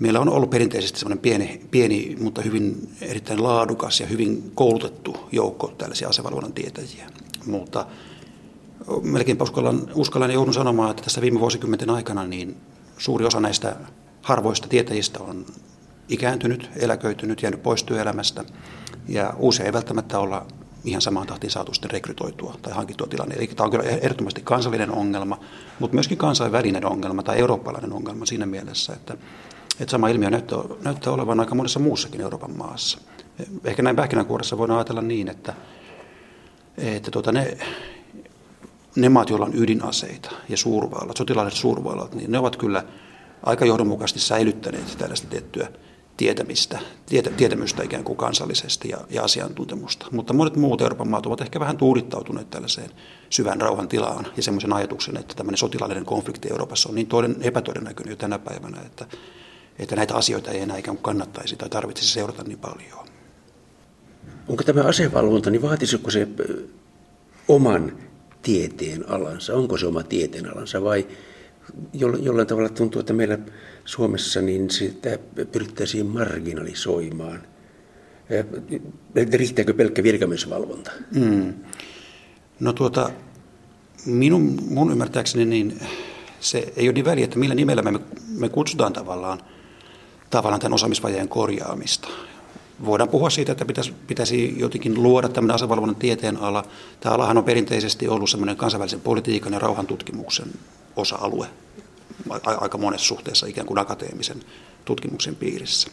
meillä 0.00 0.20
on 0.20 0.28
ollut 0.28 0.50
perinteisesti 0.50 0.98
sellainen 0.98 1.22
pieni, 1.22 1.60
pieni, 1.70 2.16
mutta 2.20 2.42
hyvin 2.42 2.88
erittäin 3.00 3.42
laadukas 3.42 4.00
ja 4.00 4.06
hyvin 4.06 4.52
koulutettu 4.54 5.16
joukko 5.32 5.74
tällaisia 5.78 6.08
asevalvonnan 6.08 6.52
tietäjiä. 6.52 7.10
Mutta 7.46 7.86
melkein 9.02 9.42
uskallan, 9.42 9.90
uskallan 9.94 10.30
joudun 10.30 10.54
sanomaan, 10.54 10.90
että 10.90 11.02
tässä 11.02 11.20
viime 11.20 11.40
vuosikymmenten 11.40 11.90
aikana 11.90 12.26
niin 12.26 12.56
suuri 12.98 13.24
osa 13.24 13.40
näistä 13.40 13.76
harvoista 14.22 14.68
tietäjistä 14.68 15.20
on 15.20 15.46
ikääntynyt, 16.08 16.70
eläköitynyt, 16.76 17.42
jäänyt 17.42 17.62
pois 17.62 17.84
työelämästä. 17.84 18.44
Ja 19.08 19.34
uusia 19.38 19.66
ei 19.66 19.72
välttämättä 19.72 20.18
olla 20.18 20.46
ihan 20.86 21.02
samaan 21.02 21.26
tahtiin 21.26 21.50
saatu 21.50 21.74
sitten 21.74 21.90
rekrytoitua 21.90 22.54
tai 22.62 22.72
hankittua 22.72 23.06
tilanne. 23.06 23.34
Eli 23.34 23.46
tämä 23.46 23.64
on 23.64 23.70
kyllä 23.70 23.84
ehdottomasti 23.84 24.40
kansallinen 24.44 24.90
ongelma, 24.90 25.40
mutta 25.78 25.94
myöskin 25.94 26.18
kansainvälinen 26.18 26.86
ongelma 26.86 27.22
tai 27.22 27.38
eurooppalainen 27.38 27.92
ongelma 27.92 28.26
siinä 28.26 28.46
mielessä, 28.46 28.92
että, 28.92 29.16
että 29.80 29.90
sama 29.90 30.08
ilmiö 30.08 30.30
näyttää, 30.30 30.58
näyttää 30.84 31.12
olevan 31.12 31.40
aika 31.40 31.54
monessa 31.54 31.80
muussakin 31.80 32.20
Euroopan 32.20 32.56
maassa. 32.56 32.98
Ehkä 33.64 33.82
näin 33.82 33.96
pähkinänkuoressa 33.96 34.58
voidaan 34.58 34.78
ajatella 34.78 35.02
niin, 35.02 35.28
että, 35.28 35.54
että 36.78 37.10
tuota, 37.10 37.32
ne 37.32 37.58
ne 38.96 39.08
maat, 39.08 39.30
joilla 39.30 39.46
on 39.46 39.54
ydinaseita 39.54 40.30
ja 40.48 40.56
suurvallat, 40.56 41.16
sotilaalliset 41.16 41.60
suurvallat, 41.60 42.14
niin 42.14 42.32
ne 42.32 42.38
ovat 42.38 42.56
kyllä 42.56 42.84
aika 43.42 43.64
johdonmukaisesti 43.64 44.20
säilyttäneet 44.20 44.96
tällaista 44.98 45.28
tiettyä 45.28 45.68
tietämistä, 46.16 46.78
tietä, 47.06 47.30
tietämystä 47.30 47.82
ikään 47.82 48.04
kuin 48.04 48.16
kansallisesti 48.16 48.88
ja, 48.88 48.98
ja 49.10 49.24
asiantuntemusta. 49.24 50.06
Mutta 50.10 50.32
monet 50.32 50.56
muut 50.56 50.80
Euroopan 50.80 51.08
maat 51.08 51.26
ovat 51.26 51.40
ehkä 51.40 51.60
vähän 51.60 51.76
tuudittautuneet 51.76 52.50
tällaiseen 52.50 52.90
syvän 53.30 53.60
rauhan 53.60 53.88
tilaan 53.88 54.26
ja 54.36 54.42
semmoisen 54.42 54.72
ajatuksen, 54.72 55.16
että 55.16 55.34
tämmöinen 55.34 55.58
sotilaallinen 55.58 56.04
konflikti 56.04 56.48
Euroopassa 56.50 56.88
on 56.88 56.94
niin 56.94 57.06
toden, 57.06 57.36
epätodennäköinen 57.40 58.12
jo 58.12 58.16
tänä 58.16 58.38
päivänä, 58.38 58.80
että, 58.86 59.06
että 59.78 59.96
näitä 59.96 60.14
asioita 60.14 60.50
ei 60.50 60.60
enää 60.60 60.76
ikään 60.76 60.96
kuin 60.96 61.04
kannattaisi 61.04 61.56
tai 61.56 61.68
tarvitsisi 61.68 62.12
seurata 62.12 62.42
niin 62.42 62.58
paljon. 62.58 63.06
Onko 64.48 64.62
tämä 64.62 64.82
asevalvonta, 64.82 65.50
niin 65.50 65.62
vaatisiko 65.62 66.10
se 66.10 66.28
oman 67.48 67.92
tieteen 68.42 69.10
alansa? 69.10 69.54
Onko 69.54 69.76
se 69.76 69.86
oma 69.86 70.02
tieteen 70.02 70.52
alansa 70.52 70.84
vai 70.84 71.06
jollain 71.92 72.46
tavalla 72.46 72.68
tuntuu, 72.68 73.00
että 73.00 73.12
meillä 73.12 73.38
Suomessa 73.84 74.42
niin 74.42 74.70
sitä 74.70 75.18
pyrittäisiin 75.52 76.06
marginalisoimaan? 76.06 77.40
Riittääkö 79.32 79.74
pelkkä 79.74 80.02
virkamiesvalvonta? 80.02 80.90
Mm. 81.14 81.54
No 82.60 82.72
tuota, 82.72 83.10
minun, 84.06 84.58
mun 84.70 84.92
ymmärtääkseni 84.92 85.44
niin 85.44 85.80
se 86.40 86.72
ei 86.76 86.88
ole 86.88 86.92
niin 86.92 87.04
väliä, 87.04 87.24
että 87.24 87.38
millä 87.38 87.54
nimellä 87.54 87.82
me, 87.82 88.00
me 88.38 88.48
kutsutaan 88.48 88.92
tavallaan, 88.92 89.38
tavallaan 90.30 90.60
tämän 90.60 90.74
osaamisvajeen 90.74 91.28
korjaamista 91.28 92.08
voidaan 92.84 93.08
puhua 93.08 93.30
siitä, 93.30 93.52
että 93.52 93.64
pitäisi, 93.64 93.92
pitäisi 94.06 94.54
jotenkin 94.58 95.02
luoda 95.02 95.28
tämmöinen 95.28 95.54
asevalvonnan 95.54 95.96
tieteen 95.96 96.36
ala. 96.36 96.64
Tämä 97.00 97.14
alahan 97.14 97.38
on 97.38 97.44
perinteisesti 97.44 98.08
ollut 98.08 98.30
semmoinen 98.30 98.56
kansainvälisen 98.56 99.00
politiikan 99.00 99.52
ja 99.52 99.58
rauhantutkimuksen 99.58 100.52
osa-alue 100.96 101.46
aika 102.60 102.78
monessa 102.78 103.06
suhteessa 103.06 103.46
ikään 103.46 103.66
kuin 103.66 103.78
akateemisen 103.78 104.40
tutkimuksen 104.84 105.36
piirissä. 105.36 105.90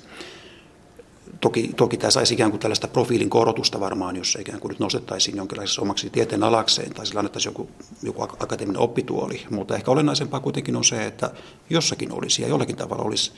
Toki, 1.42 1.72
toki 1.78 1.98
tämä 1.98 2.12
saisi 2.12 2.34
ikään 2.34 2.52
kuin 2.52 2.60
tällaista 2.60 2.88
profiilin 2.88 3.30
korotusta 3.30 3.80
varmaan, 3.80 4.16
jos 4.16 4.32
se 4.32 4.42
ikään 4.42 4.60
kuin 4.60 4.70
nyt 4.70 4.80
nostettaisiin 4.80 5.38
jonkinlaisessa 5.38 5.82
omaksi 5.82 6.10
tieteen 6.10 6.44
alakseen 6.44 6.94
tai 6.94 7.06
sillä 7.06 7.20
annettaisiin 7.20 7.50
joku, 7.50 7.70
joku 8.04 8.22
akateeminen 8.22 8.82
oppituoli. 8.82 9.42
Mutta 9.50 9.76
ehkä 9.76 9.92
olennaisempaa 9.92 10.40
kuitenkin 10.40 10.76
on 10.76 10.84
se, 10.84 11.06
että 11.06 11.32
jossakin 11.70 12.12
olisi 12.12 12.42
ja 12.42 12.48
jollakin 12.48 12.76
tavalla 12.76 13.04
olisi, 13.04 13.32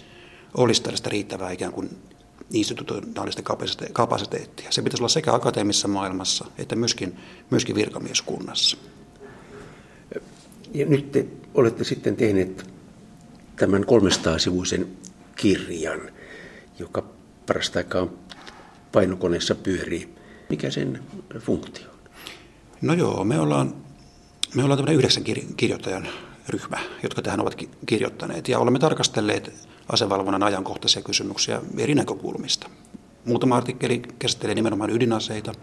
olisi 0.57 0.81
tällaista 0.81 1.09
riittävää 1.09 1.51
ikään 1.51 1.71
kuin 1.71 1.89
institutionaalista 2.53 3.41
kapasiteettia. 3.93 4.71
Se 4.71 4.81
pitäisi 4.81 5.01
olla 5.01 5.09
sekä 5.09 5.33
akateemisessa 5.33 5.87
maailmassa 5.87 6.45
että 6.57 6.75
myöskin, 6.75 7.19
myöskin 7.49 7.75
virkamieskunnassa. 7.75 8.77
Ja 10.73 10.85
nyt 10.85 11.11
te 11.11 11.25
olette 11.53 11.83
sitten 11.83 12.15
tehneet 12.15 12.69
tämän 13.55 13.83
300-sivuisen 13.83 14.87
kirjan, 15.35 16.01
joka 16.79 17.03
parasta 17.47 17.79
aikaa 17.79 18.07
painokoneessa 18.91 19.55
pyörii. 19.55 20.15
Mikä 20.49 20.69
sen 20.69 21.03
funktio 21.39 21.89
on? 21.89 21.95
No 22.81 22.93
joo, 22.93 23.23
me 23.23 23.39
ollaan, 23.39 23.75
me 24.55 24.63
ollaan 24.63 24.77
tämmöinen 24.77 24.95
yhdeksän 24.95 25.23
kirjoittajan 25.57 26.07
ryhmä, 26.49 26.79
jotka 27.03 27.21
tähän 27.21 27.41
ovat 27.41 27.55
kirjoittaneet. 27.85 28.47
Ja 28.47 28.59
olemme 28.59 28.79
tarkastelleet 28.79 29.67
asevalvonnan 29.89 30.43
ajankohtaisia 30.43 31.01
kysymyksiä 31.01 31.61
eri 31.77 31.95
näkökulmista. 31.95 32.69
Muutama 33.25 33.57
artikkeli 33.57 34.01
käsittelee 34.19 34.55
nimenomaan 34.55 34.89
ydinaseita 34.89 35.53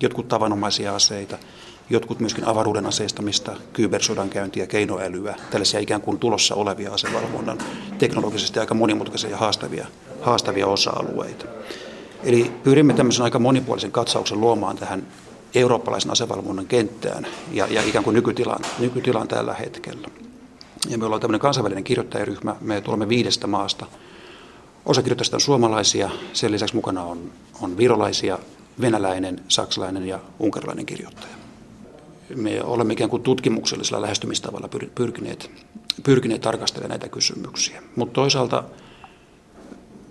jotkut 0.00 0.28
tavanomaisia 0.28 0.94
aseita, 0.94 1.38
jotkut 1.90 2.20
myöskin 2.20 2.44
avaruuden 2.44 2.86
aseistamista, 2.86 3.56
kybersodankäyntiä, 3.72 4.66
keinoälyä, 4.66 5.34
tällaisia 5.50 5.80
ikään 5.80 6.00
kuin 6.00 6.18
tulossa 6.18 6.54
olevia 6.54 6.92
asevalvonnan 6.92 7.58
teknologisesti 7.98 8.60
aika 8.60 8.74
monimutkaisia 8.74 9.30
ja 9.30 9.36
haastavia, 9.36 9.86
haastavia 10.20 10.66
osa-alueita. 10.66 11.44
Eli 12.24 12.52
pyrimme 12.62 12.94
tämmöisen 12.94 13.24
aika 13.24 13.38
monipuolisen 13.38 13.92
katsauksen 13.92 14.40
luomaan 14.40 14.76
tähän 14.76 15.06
eurooppalaisen 15.54 16.10
asevalvonnan 16.10 16.66
kenttään 16.66 17.26
ja, 17.52 17.66
ja 17.66 17.82
ikään 17.82 18.04
kuin 18.04 18.14
nykytilaan, 18.14 18.64
nykytilaan 18.78 19.28
tällä 19.28 19.54
hetkellä. 19.54 20.08
Ja 20.88 20.98
me 20.98 21.04
ollaan 21.04 21.20
tämmöinen 21.20 21.40
kansainvälinen 21.40 21.84
kirjoittajaryhmä, 21.84 22.56
me 22.60 22.80
tulemme 22.80 23.08
viidestä 23.08 23.46
maasta. 23.46 23.86
Osa 24.86 25.02
kirjoittajista 25.02 25.36
on 25.36 25.40
suomalaisia, 25.40 26.10
sen 26.32 26.52
lisäksi 26.52 26.74
mukana 26.74 27.02
on, 27.02 27.32
on 27.60 27.76
virolaisia, 27.76 28.38
venäläinen, 28.80 29.40
saksalainen 29.48 30.08
ja 30.08 30.18
unkarilainen 30.38 30.86
kirjoittaja. 30.86 31.34
Me 32.36 32.62
olemme 32.62 32.92
ikään 32.92 33.10
kuin 33.10 33.22
tutkimuksellisella 33.22 34.02
lähestymistavalla 34.02 34.68
pyrkineet, 34.94 35.50
pyrkineet 36.02 36.40
tarkastelemaan 36.40 36.90
näitä 36.90 37.08
kysymyksiä. 37.08 37.82
Mutta 37.96 38.14
toisaalta 38.14 38.64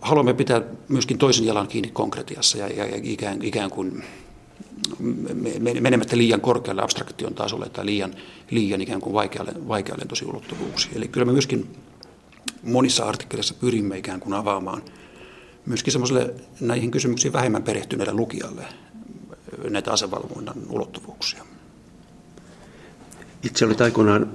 haluamme 0.01 0.33
pitää 0.33 0.61
myöskin 0.87 1.17
toisen 1.17 1.45
jalan 1.45 1.67
kiinni 1.67 1.89
konkretiassa 1.89 2.57
ja, 2.57 2.67
ja, 2.67 2.85
ja 2.85 2.99
ikään, 3.03 3.41
ikään 3.41 3.69
kuin 3.69 4.03
menemättä 5.81 6.17
liian 6.17 6.41
korkealle 6.41 6.81
abstraktion 6.81 7.33
tasolle 7.33 7.69
tai 7.69 7.85
liian, 7.85 8.13
liian 8.49 8.81
ikään 8.81 9.01
kuin 9.01 9.13
vaikealle, 9.13 9.53
vaikealle 9.67 10.05
tosi 10.05 10.25
ulottuvuuksiin. 10.25 10.97
Eli 10.97 11.07
kyllä 11.07 11.25
me 11.25 11.31
myöskin 11.31 11.75
monissa 12.63 13.05
artikkeleissa 13.05 13.53
pyrimme 13.53 13.97
ikään 13.97 14.19
kuin 14.19 14.33
avaamaan 14.33 14.81
myöskin 15.65 15.91
semmoiselle 15.91 16.33
näihin 16.59 16.91
kysymyksiin 16.91 17.33
vähemmän 17.33 17.63
perehtyneelle 17.63 18.13
lukijalle 18.13 18.65
näitä 19.69 19.91
asevalvonnan 19.91 20.57
ulottuvuuksia. 20.69 21.45
Itse 23.43 23.65
olit 23.65 23.81
aikoinaan 23.81 24.31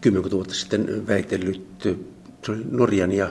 kymmenkunta 0.00 0.36
vuotta 0.36 0.54
sitten 0.54 1.06
väitellyt 1.06 1.66
se 2.44 2.52
oli 2.52 2.62
Norjan 2.70 3.12
ja 3.12 3.30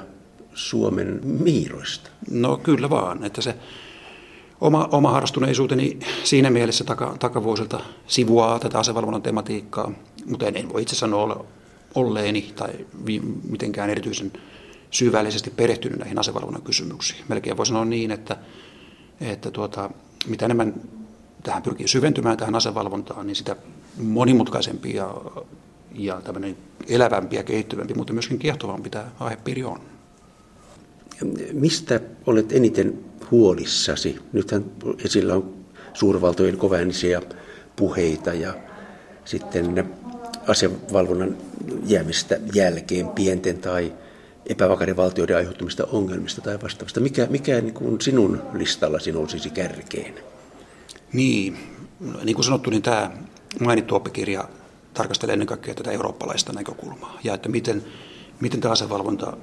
Suomen 0.54 1.20
miiroista. 1.24 2.10
No 2.32 2.58
kyllä 2.58 2.90
vaan, 2.90 3.24
että 3.24 3.42
se 3.42 3.56
oma, 4.62 4.90
oma 4.92 5.12
harrastuneisuuteni 5.12 6.00
siinä 6.24 6.50
mielessä 6.50 6.84
taka, 6.84 7.16
takavuosilta 7.20 7.80
sivuaa 8.08 8.60
tätä 8.60 8.80
asevalvonnan 8.80 9.22
tematiikkaa, 9.22 9.92
mutta 10.26 10.48
en, 10.48 10.58
en 10.58 10.74
voi 10.74 10.82
itse 10.82 10.96
sanoa 10.96 11.24
ole, 11.24 11.36
olleeni 11.96 12.54
tai 12.56 12.70
vi, 13.06 13.22
mitenkään 13.50 13.90
erityisen 13.90 14.32
syvällisesti 14.92 15.50
perehtynyt 15.50 16.00
näihin 16.00 16.20
asevalvonnan 16.20 16.62
kysymyksiin. 16.62 17.24
Melkein 17.28 17.58
voi 17.58 17.66
sanoa 17.66 17.86
niin, 17.86 18.12
että, 18.12 18.38
että 19.22 19.52
tuota, 19.52 19.90
mitä 20.28 20.46
enemmän 20.46 20.74
tähän 21.44 21.64
pyrkii 21.64 21.88
syventymään 21.88 22.38
tähän 22.38 22.56
asevalvontaan, 22.56 23.28
niin 23.28 23.36
sitä 23.36 23.56
monimutkaisempi 23.98 24.94
ja, 24.96 25.16
ja 25.94 26.22
elävämpi 26.88 27.36
ja 27.36 27.44
kehittyvämpi, 27.44 27.94
mutta 27.94 28.14
myöskin 28.14 28.40
kiehtovampi 28.40 28.90
tämä 28.90 29.06
aihepiiri 29.20 29.64
on. 29.64 29.80
Mistä 31.54 32.00
olet 32.26 32.52
eniten 32.52 33.11
huolissasi? 33.32 34.20
Nythän 34.34 34.66
esillä 35.06 35.34
on 35.34 35.54
suurvaltojen 35.94 36.58
kovaäänisiä 36.58 37.22
puheita 37.76 38.34
ja 38.34 38.54
sitten 39.26 39.90
asevalvonnan 40.48 41.38
jäämistä 41.86 42.40
jälkeen 42.54 43.10
pienten 43.10 43.58
tai 43.58 43.94
epävakaiden 44.46 44.98
valtioiden 44.98 45.38
aiheuttamista 45.38 45.88
ongelmista 45.92 46.42
tai 46.42 46.60
vastaavasta. 46.64 47.00
Mikä, 47.00 47.28
mikä 47.30 47.62
niin 47.62 47.74
kuin 47.74 48.02
sinun 48.02 48.42
listallasi 48.54 49.12
nousisi 49.12 49.50
kärkeen? 49.50 50.14
Niin, 51.14 51.58
niin 52.24 52.36
kuin 52.36 52.46
sanottu, 52.46 52.70
niin 52.70 52.82
tämä 52.82 53.12
mainittu 53.60 53.96
oppikirja 53.96 54.50
tarkastelee 54.94 55.34
ennen 55.34 55.48
kaikkea 55.48 55.74
tätä 55.74 55.92
eurooppalaista 55.92 56.54
näkökulmaa 56.54 57.20
ja 57.24 57.34
että 57.34 57.50
miten, 57.50 57.84
miten 58.42 58.62
tämä 58.62 58.72
asevalvonta 58.72 59.38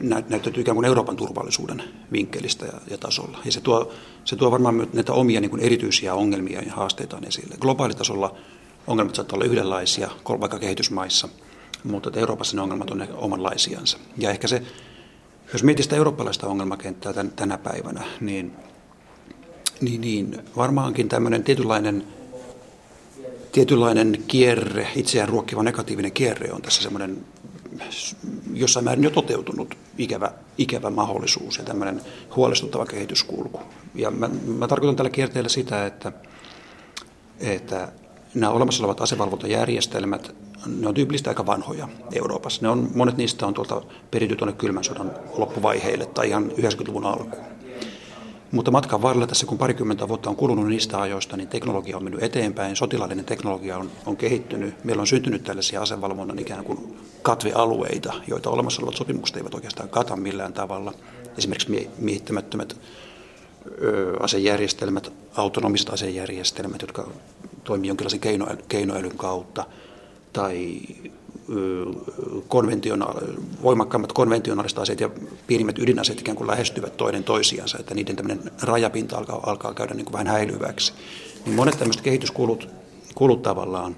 näyttäytyy 0.00 0.60
ikään 0.60 0.74
kuin 0.74 0.84
Euroopan 0.84 1.16
turvallisuuden 1.16 1.82
vinkkelistä 2.12 2.66
ja, 2.66 2.72
ja 2.90 2.98
tasolla. 2.98 3.38
Ja 3.44 3.52
se 3.52 3.60
tuo, 3.60 3.92
se 4.24 4.36
tuo 4.36 4.50
varmaan 4.50 4.88
näitä 4.92 5.12
omia 5.12 5.40
niin 5.40 5.50
kuin 5.50 5.62
erityisiä 5.62 6.14
ongelmia 6.14 6.62
ja 6.62 6.72
haasteitaan 6.72 7.24
esille. 7.24 7.54
Globaalitasolla 7.60 8.34
ongelmat 8.86 9.14
saattavat 9.14 9.42
olla 9.42 9.52
yhdenlaisia, 9.52 10.10
vaikka 10.40 10.58
kehitysmaissa, 10.58 11.28
mutta 11.84 12.20
Euroopassa 12.20 12.56
ne 12.56 12.62
ongelmat 12.62 12.90
on 12.90 13.06
omanlaisiansa. 13.14 13.98
Ja 14.18 14.30
ehkä 14.30 14.48
se, 14.48 14.62
jos 15.52 15.62
mietit 15.62 15.84
sitä 15.84 15.96
eurooppalaista 15.96 16.46
ongelmakenttää 16.46 17.12
tän, 17.12 17.32
tänä 17.36 17.58
päivänä, 17.58 18.04
niin, 18.20 18.52
niin, 19.80 20.00
niin 20.00 20.38
varmaankin 20.56 21.08
tämmöinen 21.08 21.44
tietynlainen 21.44 22.04
tietynlainen 23.56 24.24
kierre, 24.28 24.88
itseään 24.96 25.28
ruokkiva 25.28 25.62
negatiivinen 25.62 26.12
kierre 26.12 26.52
on 26.52 26.62
tässä 26.62 26.82
semmoinen 26.82 27.24
jossain 28.54 28.84
määrin 28.84 29.04
jo 29.04 29.10
toteutunut 29.10 29.74
ikävä, 29.98 30.32
ikävä 30.58 30.90
mahdollisuus 30.90 31.58
ja 31.58 31.64
tämmöinen 31.64 32.00
huolestuttava 32.36 32.86
kehityskulku. 32.86 33.60
Ja 33.94 34.10
mä, 34.10 34.30
mä 34.46 34.68
tarkoitan 34.68 34.96
tällä 34.96 35.10
kierteellä 35.10 35.48
sitä, 35.48 35.86
että, 35.86 36.12
että 37.40 37.92
nämä 38.34 38.52
olemassa 38.52 38.82
olevat 38.82 39.00
asevalvontajärjestelmät, 39.00 40.34
ne 40.66 40.88
on 40.88 40.94
tyypillisesti 40.94 41.28
aika 41.28 41.46
vanhoja 41.46 41.88
Euroopassa. 42.12 42.62
Ne 42.62 42.68
on, 42.68 42.90
monet 42.94 43.16
niistä 43.16 43.46
on 43.46 43.54
tuolta 43.54 43.82
peritty 44.10 44.36
tuonne 44.36 44.52
kylmän 44.52 44.84
sodan 44.84 45.12
loppuvaiheille 45.36 46.06
tai 46.06 46.28
ihan 46.28 46.50
90-luvun 46.50 47.06
alkuun. 47.06 47.55
Mutta 48.56 48.70
matkan 48.70 49.02
varrella 49.02 49.26
tässä, 49.26 49.46
kun 49.46 49.58
parikymmentä 49.58 50.08
vuotta 50.08 50.30
on 50.30 50.36
kulunut 50.36 50.68
niistä 50.68 51.00
ajoista, 51.00 51.36
niin 51.36 51.48
teknologia 51.48 51.96
on 51.96 52.04
mennyt 52.04 52.22
eteenpäin, 52.22 52.76
sotilaallinen 52.76 53.24
teknologia 53.24 53.78
on, 53.78 53.90
on 54.06 54.16
kehittynyt. 54.16 54.84
Meillä 54.84 55.00
on 55.00 55.06
syntynyt 55.06 55.44
tällaisia 55.44 55.82
asevalvonnan 55.82 56.38
ikään 56.38 56.64
kuin 56.64 56.96
katvealueita, 57.22 58.12
joita 58.26 58.50
olemassa 58.50 58.82
olevat 58.82 58.96
sopimukset 58.96 59.36
eivät 59.36 59.54
oikeastaan 59.54 59.88
kata 59.88 60.16
millään 60.16 60.52
tavalla. 60.52 60.92
Esimerkiksi 61.38 61.90
miehittämättömät 61.98 62.76
asejärjestelmät, 64.20 65.12
autonomiset 65.34 65.90
asejärjestelmät, 65.90 66.80
jotka 66.80 67.10
toimii 67.64 67.88
jonkinlaisen 67.88 68.20
keino, 68.20 68.46
keinoälyn 68.68 69.16
kautta, 69.16 69.64
tai 70.32 70.80
konventionaal- 72.48 73.40
voimakkaammat 73.62 74.12
konventionaaliset 74.12 74.78
aseet 74.78 75.00
ja 75.00 75.10
pienimmät 75.46 75.78
ydinaseet 75.78 76.20
ikään 76.20 76.36
kuin 76.36 76.48
lähestyvät 76.48 76.96
toinen 76.96 77.24
toisiansa, 77.24 77.78
että 77.78 77.94
niiden 77.94 78.16
tämmöinen 78.16 78.50
rajapinta 78.62 79.18
alkaa, 79.18 79.40
alkaa 79.46 79.74
käydä 79.74 79.94
niin 79.94 80.04
kuin 80.04 80.12
vähän 80.12 80.26
häilyväksi. 80.26 80.92
Niin 81.44 81.56
monet 81.56 81.78
tämmöiset 81.78 82.02
kehityskulut 82.02 82.68
kulut 83.14 83.42
tavallaan 83.42 83.96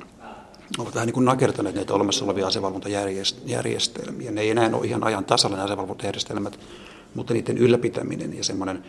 ovat 0.79 0.95
vähän 0.95 1.07
niin 1.07 1.15
kuin 1.15 1.25
nakertaneet 1.25 1.75
näitä 1.75 1.95
olemassa 1.95 2.25
olevia 2.25 2.47
asevalvontajärjestelmiä. 2.47 4.31
Ne 4.31 4.41
ei 4.41 4.51
enää 4.51 4.71
ole 4.73 4.87
ihan 4.87 5.05
ajan 5.05 5.25
tasalla 5.25 5.57
ne 5.57 5.63
asevalvontajärjestelmät, 5.63 6.59
mutta 7.15 7.35
niiden 7.35 7.59
ylläpitäminen 7.59 8.37
ja 8.37 8.45
semmoinen 8.45 8.85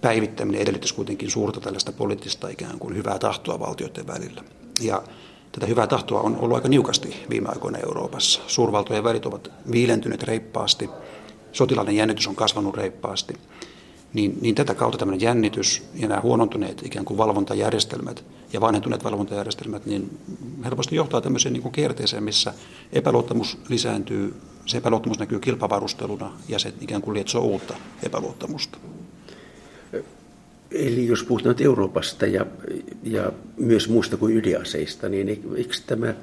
päivittäminen 0.00 0.60
edellyttäisi 0.60 0.94
kuitenkin 0.94 1.30
suurta 1.30 1.60
tällaista 1.60 1.92
poliittista 1.92 2.48
ikään 2.48 2.78
kuin 2.78 2.96
hyvää 2.96 3.18
tahtoa 3.18 3.60
valtioiden 3.60 4.06
välillä. 4.06 4.44
Ja 4.80 5.02
tätä 5.52 5.66
hyvää 5.66 5.86
tahtoa 5.86 6.20
on 6.20 6.36
ollut 6.36 6.54
aika 6.56 6.68
niukasti 6.68 7.16
viime 7.30 7.48
aikoina 7.48 7.78
Euroopassa. 7.78 8.40
Suurvaltojen 8.46 9.04
välit 9.04 9.26
ovat 9.26 9.50
viilentyneet 9.72 10.22
reippaasti, 10.22 10.90
sotilainen 11.52 11.96
jännitys 11.96 12.26
on 12.26 12.36
kasvanut 12.36 12.74
reippaasti. 12.74 13.34
Niin, 14.12 14.38
niin 14.40 14.54
tätä 14.54 14.74
kautta 14.74 14.98
tämmöinen 14.98 15.20
jännitys 15.20 15.82
ja 15.94 16.08
nämä 16.08 16.20
huonontuneet 16.20 16.82
ikään 16.86 17.04
kuin 17.04 17.18
valvontajärjestelmät 17.18 18.24
ja 18.52 18.60
vanhentuneet 18.60 19.04
valvontajärjestelmät, 19.04 19.86
niin 19.86 20.18
helposti 20.64 20.96
johtaa 20.96 21.20
tämmöiseen 21.20 21.52
niin 21.52 21.62
kuin 21.62 21.72
kierteeseen, 21.72 22.22
missä 22.22 22.54
epäluottamus 22.92 23.58
lisääntyy, 23.68 24.34
se 24.66 24.76
epäluottamus 24.76 25.18
näkyy 25.18 25.40
kilpavarusteluna 25.40 26.32
ja 26.48 26.58
se 26.58 26.74
ikään 26.80 27.02
kuin 27.02 27.14
lietsoo 27.14 27.42
uutta 27.42 27.74
epäluottamusta. 28.02 28.78
Eli 30.72 31.06
jos 31.06 31.24
puhutaan 31.24 31.56
Euroopasta 31.60 32.26
ja, 32.26 32.46
ja 33.02 33.32
myös 33.56 33.88
muista 33.88 34.16
kuin 34.16 34.36
ydinaseista, 34.36 35.08
niin 35.08 35.28
eikö 35.28 35.74
tämä, 35.86 36.14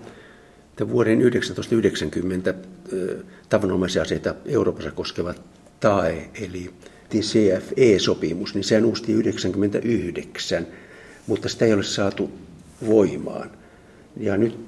tämä 0.75 0.91
vuoden 0.91 1.19
1990 1.19 2.53
tavanomaisia 3.49 4.01
aseita 4.01 4.35
Euroopassa 4.45 4.91
koskeva 4.91 5.33
TAE, 5.79 6.29
eli 6.41 6.73
CFE-sopimus, 7.15 8.53
niin 8.53 8.63
sehän 8.63 8.85
uusti 8.85 9.13
99, 9.13 10.67
mutta 11.27 11.49
sitä 11.49 11.65
ei 11.65 11.73
ole 11.73 11.83
saatu 11.83 12.31
voimaan. 12.87 13.51
Ja 14.19 14.37
nyt 14.37 14.59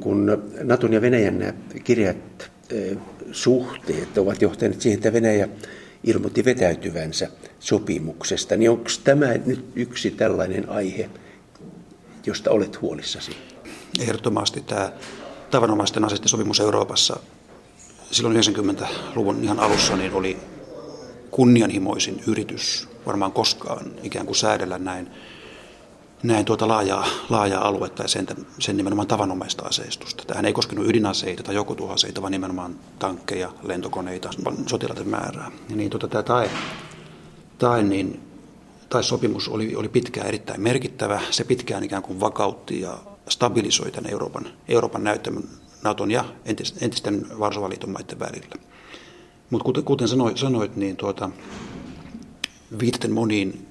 kun 0.00 0.42
Naton 0.62 0.92
ja 0.92 1.00
Venäjän 1.00 1.38
nämä 1.38 1.52
kirjat 1.84 2.50
suhteet 3.32 4.18
ovat 4.18 4.42
johtaneet 4.42 4.80
siihen, 4.80 4.96
että 4.96 5.12
Venäjä 5.12 5.48
ilmoitti 6.04 6.44
vetäytyvänsä 6.44 7.28
sopimuksesta, 7.60 8.56
niin 8.56 8.70
onko 8.70 8.90
tämä 9.04 9.26
nyt 9.46 9.64
yksi 9.74 10.10
tällainen 10.10 10.68
aihe, 10.68 11.10
josta 12.26 12.50
olet 12.50 12.80
huolissasi? 12.80 13.36
Ehdottomasti 14.00 14.60
tämä 14.60 14.92
tavanomaisten 15.50 16.04
aseiden 16.04 16.28
sopimus 16.28 16.60
Euroopassa 16.60 17.20
silloin 18.10 18.36
90-luvun 18.36 19.44
ihan 19.44 19.60
alussa 19.60 19.96
niin 19.96 20.12
oli 20.12 20.36
kunnianhimoisin 21.30 22.22
yritys 22.26 22.88
varmaan 23.06 23.32
koskaan 23.32 23.92
ikään 24.02 24.26
kuin 24.26 24.36
säädellä 24.36 24.78
näin 24.78 25.10
näin 26.22 26.44
tuota 26.44 26.68
laajaa, 26.68 27.06
laajaa 27.28 27.68
aluetta 27.68 28.02
ja 28.02 28.08
sen, 28.08 28.26
sen 28.58 28.76
nimenomaan 28.76 29.08
tavanomaista 29.08 29.64
aseistusta. 29.64 30.24
Tähän 30.26 30.44
ei 30.44 30.52
koskenut 30.52 30.86
ydinaseita 30.86 31.42
tai 31.42 31.54
joukkotuhoaseita, 31.54 32.22
vaan 32.22 32.32
nimenomaan 32.32 32.76
tankkeja, 32.98 33.52
lentokoneita, 33.62 34.30
sotilaiden 34.66 35.08
määrää. 35.08 35.50
Ja 35.68 35.76
niin 35.76 35.90
tuota, 35.90 36.08
tämä 36.08 36.22
tae, 36.22 36.50
tae, 37.58 37.82
niin, 37.82 38.20
tai 38.88 39.04
sopimus 39.04 39.48
oli, 39.48 39.76
oli 39.76 39.88
pitkään 39.88 40.26
erittäin 40.26 40.60
merkittävä. 40.60 41.20
Se 41.30 41.44
pitkään 41.44 41.84
ikään 41.84 42.02
kuin 42.02 42.20
vakautti 42.20 42.80
ja 42.80 42.98
stabilisoi 43.28 43.90
tämän 43.90 44.10
Euroopan, 44.10 44.46
Euroopan 44.68 45.04
näyttämön 45.04 45.44
Naton 45.82 46.10
ja 46.10 46.24
entisten 46.80 47.26
Varsovan 47.38 47.70
liiton 47.70 47.90
maiden 47.90 48.18
välillä. 48.18 48.56
Mutta 49.50 49.64
kuten, 49.64 49.84
kuten 49.84 50.08
sanoit, 50.08 50.36
sanoit, 50.36 50.76
niin 50.76 50.96
tuota, 50.96 51.30
viitaten 52.80 53.12
moniin 53.12 53.69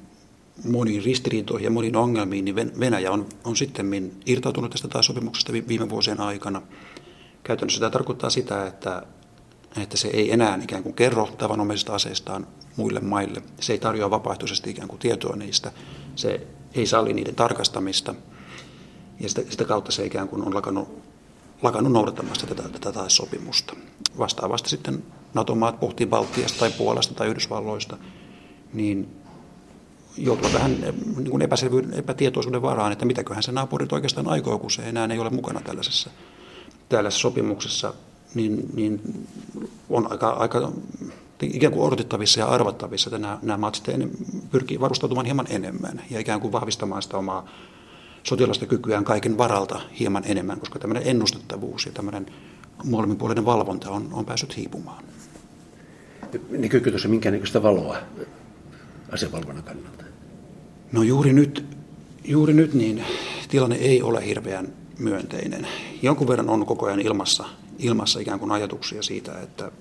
moniin 0.63 1.04
ristiriitoihin 1.04 1.65
ja 1.65 1.72
moniin 1.72 1.95
ongelmiin, 1.95 2.45
niin 2.45 2.56
Venäjä 2.56 3.12
on, 3.12 3.26
on 3.43 3.56
sitten 3.56 4.12
irtautunut 4.26 4.72
tästä 4.72 4.88
taas 4.88 5.06
sopimuksesta 5.06 5.54
viime 5.67 5.89
vuosien 5.89 6.22
aikana. 6.22 6.62
Käytännössä 7.43 7.80
tämä 7.80 7.89
tarkoittaa 7.89 8.30
sitä, 8.30 8.67
että, 8.67 9.04
että 9.82 9.98
se 9.98 10.08
ei 10.08 10.32
enää 10.32 10.60
ikään 10.63 10.84
kuin 10.84 10.95
kerro 10.95 11.30
tavanomaisista 11.38 11.95
aseistaan 11.95 12.48
muille 12.76 13.00
maille. 13.00 13.41
Se 13.60 13.74
ei 13.74 13.80
tarjoa 13.80 14.10
vapaaehtoisesti 14.10 14.69
ikään 14.69 14.88
kuin 14.88 15.00
tietoa 15.00 15.36
niistä. 15.36 15.72
Se 16.15 16.48
ei 16.76 16.86
salli 16.86 17.13
niiden 17.13 17.36
tarkastamista. 17.36 18.15
Ja 19.19 19.30
sitä, 19.30 19.41
sitä 19.50 19.65
kautta 19.65 19.91
se 19.91 20.06
ikään 20.06 20.30
kuin 20.30 20.41
on 20.41 20.56
lakannut, 20.56 21.04
lakannut 21.62 21.93
noudattamasta 21.93 22.48
tätä, 22.48 22.69
tätä 22.69 22.91
taas 22.91 23.15
sopimusta. 23.15 23.76
Vastaavasti 24.17 24.69
sitten 24.69 25.04
NATO-maat 25.34 25.80
pohtii 25.80 26.08
Baltiasta 26.08 26.60
tai 26.60 26.72
Puolasta 26.78 27.13
tai 27.13 27.28
Yhdysvalloista, 27.28 27.98
niin 28.74 29.18
joutua 30.17 30.54
vähän 30.54 30.84
eh, 30.84 30.93
niin 31.17 31.32
kuin 31.32 31.41
epäselvyyden, 31.41 31.93
epätietoisuuden 31.93 32.62
varaan, 32.62 32.91
että 32.91 33.06
mitäköhän 33.06 33.43
se 33.43 33.52
naapurit 33.52 33.93
oikeastaan 33.93 34.28
aikoo, 34.28 34.60
kun 34.60 34.72
se 34.72 34.82
enää 34.82 35.08
ei 35.12 35.19
ole 35.19 35.30
mukana 35.30 35.62
tällaisessa, 35.62 36.10
tällaisessa 36.89 37.22
sopimuksessa, 37.22 37.93
niin, 38.34 38.69
niin 38.74 39.28
on 39.89 40.12
aika, 40.12 40.30
aika 40.30 40.72
ikään 41.41 41.74
kuin 41.74 41.88
odotettavissa 41.88 42.39
ja 42.39 42.45
arvattavissa, 42.45 43.10
että 43.10 43.19
nämä, 43.19 43.39
nämä 43.41 43.58
maat 43.58 43.76
sitten 43.76 44.12
pyrkii 44.52 44.80
varustautumaan 44.80 45.26
hieman 45.26 45.48
enemmän 45.50 46.02
ja 46.10 46.19
ikään 46.19 46.41
kuin 46.41 46.52
vahvistamaan 46.52 47.02
sitä 47.02 47.17
omaa 47.17 47.50
sotilasta 48.24 48.65
kykyään 48.65 49.04
kaiken 49.04 49.38
varalta 49.38 49.82
hieman 50.00 50.24
enemmän, 50.26 50.60
koska 50.60 50.80
tämmöinen 50.80 51.08
ennustettavuus 51.08 51.86
ja 51.86 51.91
tämmöinen 51.91 52.26
molemminpuolinen 52.84 53.45
valvonta 53.45 53.89
on, 53.89 54.10
on 54.12 54.26
päässyt 54.26 54.58
hiipumaan. 54.58 55.04
Näkyykö 56.50 56.89
tuossa 56.89 57.08
minkäännäköistä 57.08 57.63
valoa 57.63 57.98
asevalvonnan 59.12 59.63
kannalta? 59.63 60.04
No 60.91 61.04
juuri 61.04 61.34
nyt, 61.34 61.65
juuri 62.24 62.54
nyt 62.54 62.74
niin 62.74 63.06
tilanne 63.50 63.76
ei 63.76 64.02
ole 64.02 64.26
hirveän 64.26 64.74
myönteinen. 65.00 65.67
Jonkun 66.02 66.28
verran 66.28 66.50
on 66.50 66.65
koko 66.65 66.86
ajan 66.86 67.02
ilmassa, 67.02 67.45
ilmassa 67.80 68.19
ikään 68.19 68.39
kuin 68.39 68.52
ajatuksia 68.52 69.04
siitä, 69.04 69.41
että 69.41 69.72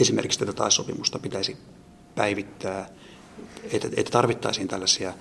esimerkiksi 0.00 0.38
tätä 0.38 0.52
taissopimusta 0.52 1.18
pitäisi 1.18 1.56
päivittää, 2.14 2.90
että, 3.72 3.88
että 3.96 4.10
tarvittaisiin 4.10 4.68
tällaisia 4.68 5.14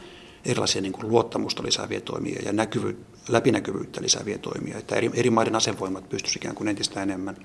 erilaisia 0.45 0.81
niin 0.81 0.93
kuin 0.93 1.09
luottamusta 1.09 1.63
lisääviä 1.63 2.01
toimia 2.01 2.41
ja 2.45 2.53
näkyvy, 2.53 2.97
läpinäkyvyyttä 3.29 4.01
lisääviä 4.01 4.37
toimia, 4.37 4.77
että 4.77 4.95
eri, 4.95 5.11
eri 5.13 5.29
maiden 5.29 5.55
asevoimat 5.55 6.09
pystyisivät 6.09 6.43
ikään 6.43 6.55
kuin 6.55 6.67
entistä 6.67 7.03
enemmän 7.03 7.37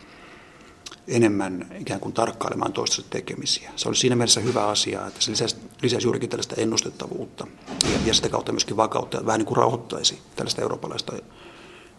enemmän 1.09 1.67
ikään 1.81 2.01
kuin 2.01 2.13
tarkkailemaan 2.13 2.73
toistensa 2.73 3.11
tekemisiä. 3.11 3.71
Se 3.77 3.89
olisi 3.89 4.01
siinä 4.01 4.17
mielessä 4.17 4.41
hyvä 4.41 4.67
asia, 4.67 5.07
että 5.07 5.23
se 5.23 5.31
lisäisi, 5.31 5.57
lisäisi 5.83 6.07
juurikin 6.07 6.31
tällaista 6.31 6.55
ennustettavuutta 6.59 7.47
ja, 7.93 7.99
ja 8.07 8.15
sitä 8.15 8.29
kautta 8.29 8.53
myöskin 8.53 8.77
vakautta 8.77 9.17
ja 9.17 9.27
vähän 9.27 9.39
niin 9.39 9.47
kuin 9.47 9.57
rauhoittaisi 9.57 10.19
tällaista 10.37 10.63
eurooppalaista 10.63 11.13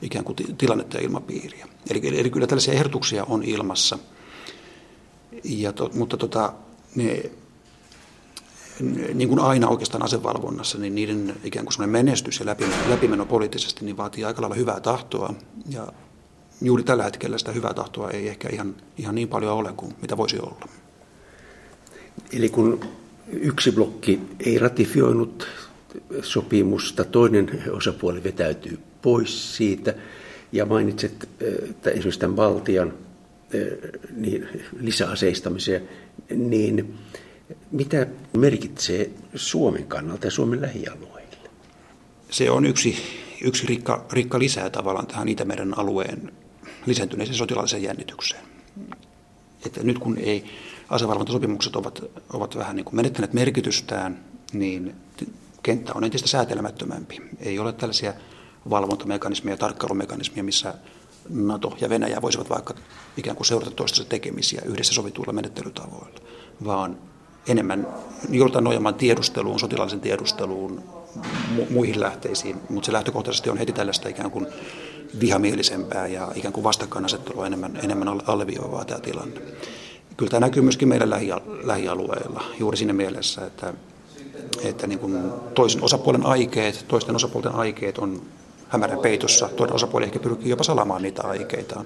ikään 0.02 0.26
kuin 0.26 0.36
tilannetta 0.58 0.98
ja 0.98 1.04
ilmapiiriä. 1.04 1.68
Eli, 1.90 2.20
eli, 2.20 2.30
kyllä 2.30 2.48
tällaisia 2.48 2.74
ehdotuksia 2.74 3.24
on 3.24 3.44
ilmassa, 3.44 4.00
ja 5.44 5.74
to, 5.74 5.92
mutta 5.94 6.18
tota, 6.18 6.54
ne, 6.96 7.32
niin 9.14 9.30
kuin 9.30 9.40
aina 9.40 9.68
oikeastaan 9.68 10.04
asevalvonnassa, 10.04 10.78
niin 10.78 10.96
niiden 10.96 11.36
ikään 11.44 11.66
kuin 11.66 11.90
menestys 11.90 12.40
ja 12.40 12.46
läpimeno 12.90 13.26
poliittisesti 13.26 13.86
niin 13.86 13.98
vaatii 13.98 14.26
aika 14.26 14.42
lailla 14.42 14.56
hyvää 14.56 14.80
tahtoa 14.80 15.34
ja 15.70 15.88
juuri 16.64 16.84
tällä 16.84 17.04
hetkellä 17.04 17.38
sitä 17.38 17.52
hyvää 17.52 17.74
tahtoa 17.74 18.12
ei 18.12 18.28
ehkä 18.28 18.50
ihan, 18.52 18.76
ihan 18.98 19.16
niin 19.16 19.30
paljon 19.30 19.54
ole 19.54 19.74
kuin 19.78 19.96
mitä 20.02 20.18
voisi 20.18 20.40
olla. 20.40 20.68
Eli 22.34 22.50
kun 22.50 22.80
yksi 23.32 23.72
blokki 23.72 24.20
ei 24.40 24.60
ratifioinut 24.60 25.48
sopimusta, 26.22 27.04
toinen 27.04 27.64
osapuoli 27.72 28.24
vetäytyy 28.24 28.80
pois 29.02 29.58
siitä 29.58 29.94
ja 30.52 30.66
mainitset 30.66 31.30
että 31.70 31.90
esimerkiksi 31.90 32.20
tämän 32.20 32.36
Baltian 32.36 32.94
niin 34.16 34.48
lisäaseistamiseen, 34.80 35.90
niin 36.36 36.96
mitä 37.72 38.08
merkitsee 38.38 39.10
Suomen 39.36 39.88
kannalta 39.88 40.28
ja 40.28 40.32
Suomen 40.32 40.62
lähialueille? 40.62 41.50
Se 42.30 42.52
on 42.52 42.66
yksi, 42.66 42.96
yksi 43.44 43.68
rikka, 43.68 44.06
rikka 44.12 44.40
lisää 44.40 44.70
tavallaan 44.70 45.08
tähän 45.08 45.28
Itämeren 45.28 45.80
alueen 45.80 46.32
lisääntyneeseen 46.86 47.38
sotilaalliseen 47.38 47.84
jännitykseen. 47.84 48.46
Että 49.66 49.84
nyt 49.84 50.00
kun 50.00 50.18
ei 50.18 50.46
asevalvontasopimukset 50.90 51.76
ovat, 51.76 52.04
ovat 52.34 52.58
vähän 52.58 52.76
niin 52.76 52.86
kuin 52.86 52.96
menettäneet 52.96 53.34
merkitystään, 53.34 54.20
niin 54.54 54.96
kenttä 55.64 55.92
on 55.96 56.04
entistä 56.04 56.28
säätelemättömämpi. 56.28 57.22
Ei 57.40 57.60
ole 57.60 57.74
tällaisia 57.74 58.14
valvontamekanismeja, 58.70 59.58
tarkkailumekanismeja, 59.58 60.44
missä 60.44 60.74
NATO 61.30 61.78
ja 61.82 61.90
Venäjä 61.90 62.22
voisivat 62.22 62.50
vaikka 62.50 62.74
ikään 63.18 63.36
kuin 63.36 63.48
seurata 63.48 63.72
toistensa 63.72 64.10
tekemisiä 64.10 64.62
yhdessä 64.66 64.94
sovituilla 64.94 65.34
menettelytavoilla, 65.34 66.20
vaan 66.66 66.98
enemmän 67.48 67.88
joudutaan 68.30 68.64
nojamaan 68.64 68.96
tiedusteluun, 68.96 69.60
sotilaallisen 69.60 70.02
tiedusteluun, 70.02 70.84
mu- 71.56 71.72
muihin 71.72 72.00
lähteisiin, 72.00 72.56
mutta 72.70 72.86
se 72.86 72.94
lähtökohtaisesti 72.94 73.50
on 73.50 73.58
heti 73.58 73.74
tällaista 73.74 74.10
ikään 74.10 74.32
kuin 74.32 74.48
vihamielisempää 75.20 76.08
ja 76.08 76.32
ikään 76.36 76.54
kuin 76.54 76.64
vastakkainasettelua 76.64 77.48
enemmän, 77.48 77.80
enemmän 77.84 78.08
alleviivaa 78.28 78.86
tämä 78.86 79.00
tilanne. 79.00 79.42
Kyllä 80.18 80.30
tämä 80.30 80.40
näkyy 80.40 80.64
myöskin 80.64 80.88
meidän 80.88 81.10
lähi, 81.10 81.30
lähialueilla 81.64 82.44
juuri 82.60 82.78
siinä 82.78 82.94
mielessä, 82.94 83.46
että, 83.46 83.74
että 84.64 84.88
niin 84.88 85.00
kuin 85.00 85.32
toisen 85.56 85.84
osapuolen 85.84 86.26
aikeet, 86.26 86.86
toisten 86.88 87.16
osapuolten 87.16 87.56
aikeet 87.56 87.98
on 87.98 88.22
hämärän 88.68 89.00
peitossa, 89.00 89.50
toinen 89.50 89.76
osapuoli 89.76 90.06
ehkä 90.06 90.20
pyrkii 90.20 90.50
jopa 90.50 90.64
salamaan 90.64 91.02
niitä 91.02 91.22
aikeitaan, 91.24 91.86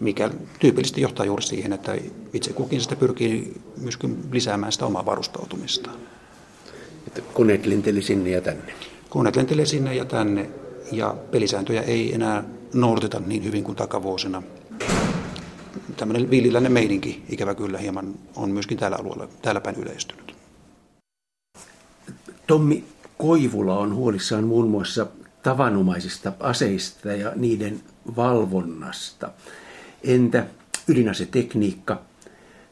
mikä 0.00 0.30
tyypillisesti 0.58 1.00
johtaa 1.00 1.26
juuri 1.26 1.42
siihen, 1.42 1.72
että 1.72 1.96
itse 2.32 2.52
kukin 2.52 2.80
sitä 2.80 2.96
pyrkii 2.96 3.60
myöskin 3.76 4.18
lisäämään 4.32 4.72
sitä 4.72 4.86
omaa 4.86 5.06
varustautumistaan. 5.06 5.96
Että 7.06 7.22
koneet 7.34 7.66
lenteli 7.66 8.02
sinne 8.02 8.30
ja 8.30 8.40
tänne. 8.40 8.72
Koneet 9.08 9.36
lenteli 9.36 9.66
sinne 9.66 9.94
ja 9.94 10.04
tänne 10.04 10.50
ja 10.92 11.14
pelisääntöjä 11.30 11.82
ei 11.82 12.14
enää 12.14 12.44
noudateta 12.74 13.20
niin 13.26 13.44
hyvin 13.44 13.64
kuin 13.64 13.76
takavuosina. 13.76 14.42
Tämmöinen 15.96 16.30
villiläinen 16.30 16.72
meininki, 16.72 17.22
ikävä 17.28 17.54
kyllä, 17.54 17.78
hieman 17.78 18.14
on 18.36 18.50
myöskin 18.50 18.78
tällä 18.78 18.96
alueella, 19.00 19.28
täällä 19.42 19.60
päin 19.60 19.76
yleistynyt. 19.76 20.34
Tommi 22.46 22.84
Koivula 23.18 23.78
on 23.78 23.94
huolissaan 23.94 24.44
muun 24.44 24.68
muassa 24.68 25.06
tavanomaisista 25.42 26.32
aseista 26.40 27.08
ja 27.08 27.32
niiden 27.36 27.80
valvonnasta. 28.16 29.30
Entä 30.04 30.46
ydinasetekniikka? 30.88 32.00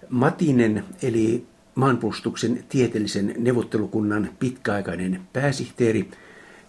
Matinen 0.08 0.84
eli 1.02 1.46
maanpuolustuksen 1.74 2.64
tieteellisen 2.68 3.34
neuvottelukunnan 3.38 4.30
pitkäaikainen 4.38 5.20
pääsihteeri, 5.32 6.10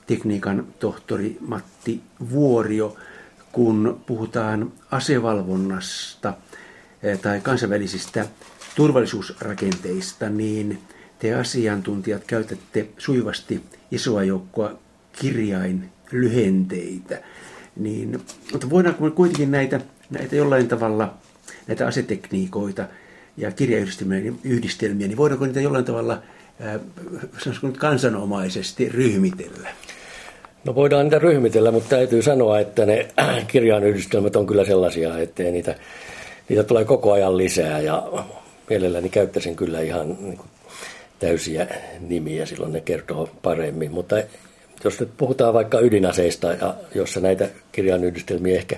tekniikan 0.08 0.68
tohtori 0.80 1.38
Matti 1.48 2.02
Vuorio, 2.30 2.96
kun 3.52 4.02
puhutaan 4.06 4.72
asevalvonnasta 4.92 6.34
eh, 7.04 7.20
tai 7.20 7.42
kansainvälisistä 7.42 8.26
turvallisuusrakenteista, 8.76 10.30
niin 10.30 10.80
te 11.20 11.34
asiantuntijat 11.34 12.24
käytätte 12.28 12.90
sujuvasti 12.98 13.64
isoa 13.92 14.24
joukkoa 14.24 14.80
kirjain 15.20 15.90
lyhenteitä. 16.12 17.22
Niin, 17.76 18.22
mutta 18.52 18.70
voidaanko 18.70 19.04
me 19.04 19.12
kuitenkin 19.12 19.52
näitä, 19.52 19.82
näitä 20.10 20.36
jollain 20.36 20.68
tavalla, 20.68 21.14
näitä 21.68 21.88
asetekniikoita 21.88 22.88
ja 23.38 23.52
kirjayhdistelmiä, 23.52 25.08
niin 25.08 25.18
voidaanko 25.18 25.46
niitä 25.46 25.62
jollain 25.62 25.86
tavalla 25.86 26.22
sanoisiko 27.44 27.68
nyt 27.68 27.78
kansanomaisesti 27.78 28.90
ryhmitellä? 28.90 29.70
No 30.66 30.76
voidaan 30.76 31.06
niitä 31.06 31.20
ryhmitellä, 31.20 31.72
mutta 31.72 31.90
täytyy 31.90 32.22
sanoa, 32.22 32.60
että 32.60 32.86
ne 32.86 33.08
kirjainyhdistelmät 33.48 34.36
on 34.36 34.48
kyllä 34.48 34.66
sellaisia, 34.66 35.18
että 35.18 35.44
niitä, 35.44 35.76
niitä 36.50 36.64
tulee 36.64 36.86
koko 36.86 37.12
ajan 37.12 37.38
lisää 37.38 37.80
ja 37.80 38.08
mielelläni 38.70 39.10
käyttäisin 39.10 39.56
kyllä 39.56 39.82
ihan 39.82 40.18
niin 40.20 40.38
kuin 40.38 40.50
täysiä 41.20 41.68
nimiä, 42.00 42.46
silloin 42.46 42.74
ne 42.74 42.82
kertoo 42.82 43.30
paremmin. 43.42 43.92
Mutta 43.92 44.16
jos 44.84 45.00
nyt 45.00 45.10
puhutaan 45.18 45.54
vaikka 45.54 45.80
ydinaseista, 45.80 46.54
ja 46.54 46.76
jossa 46.96 47.20
näitä 47.20 47.50
kirjainyhdistelmiä 47.72 48.56
ehkä 48.56 48.78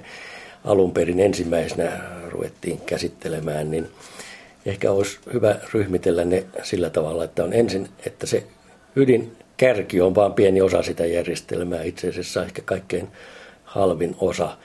alun 0.66 0.92
perin 0.92 1.20
ensimmäisenä 1.20 1.92
ruvettiin 2.30 2.82
käsittelemään, 2.86 3.72
niin 3.72 3.88
ehkä 4.66 4.92
olisi 4.92 5.20
hyvä 5.34 5.56
ryhmitellä 5.74 6.26
ne 6.26 6.46
sillä 6.64 6.90
tavalla, 6.90 7.24
että 7.24 7.44
on 7.44 7.54
ensin, 7.54 7.90
että 8.06 8.26
se 8.26 8.44
ydinkärki 9.62 10.02
on 10.02 10.16
vain 10.16 10.34
pieni 10.34 10.62
osa 10.62 10.84
sitä 10.84 11.06
järjestelmää, 11.06 11.84
itse 11.84 12.10
asiassa 12.10 12.44
ehkä 12.44 12.62
kaikkein 12.66 13.08
halvin 13.64 14.16
osa, 14.20 14.58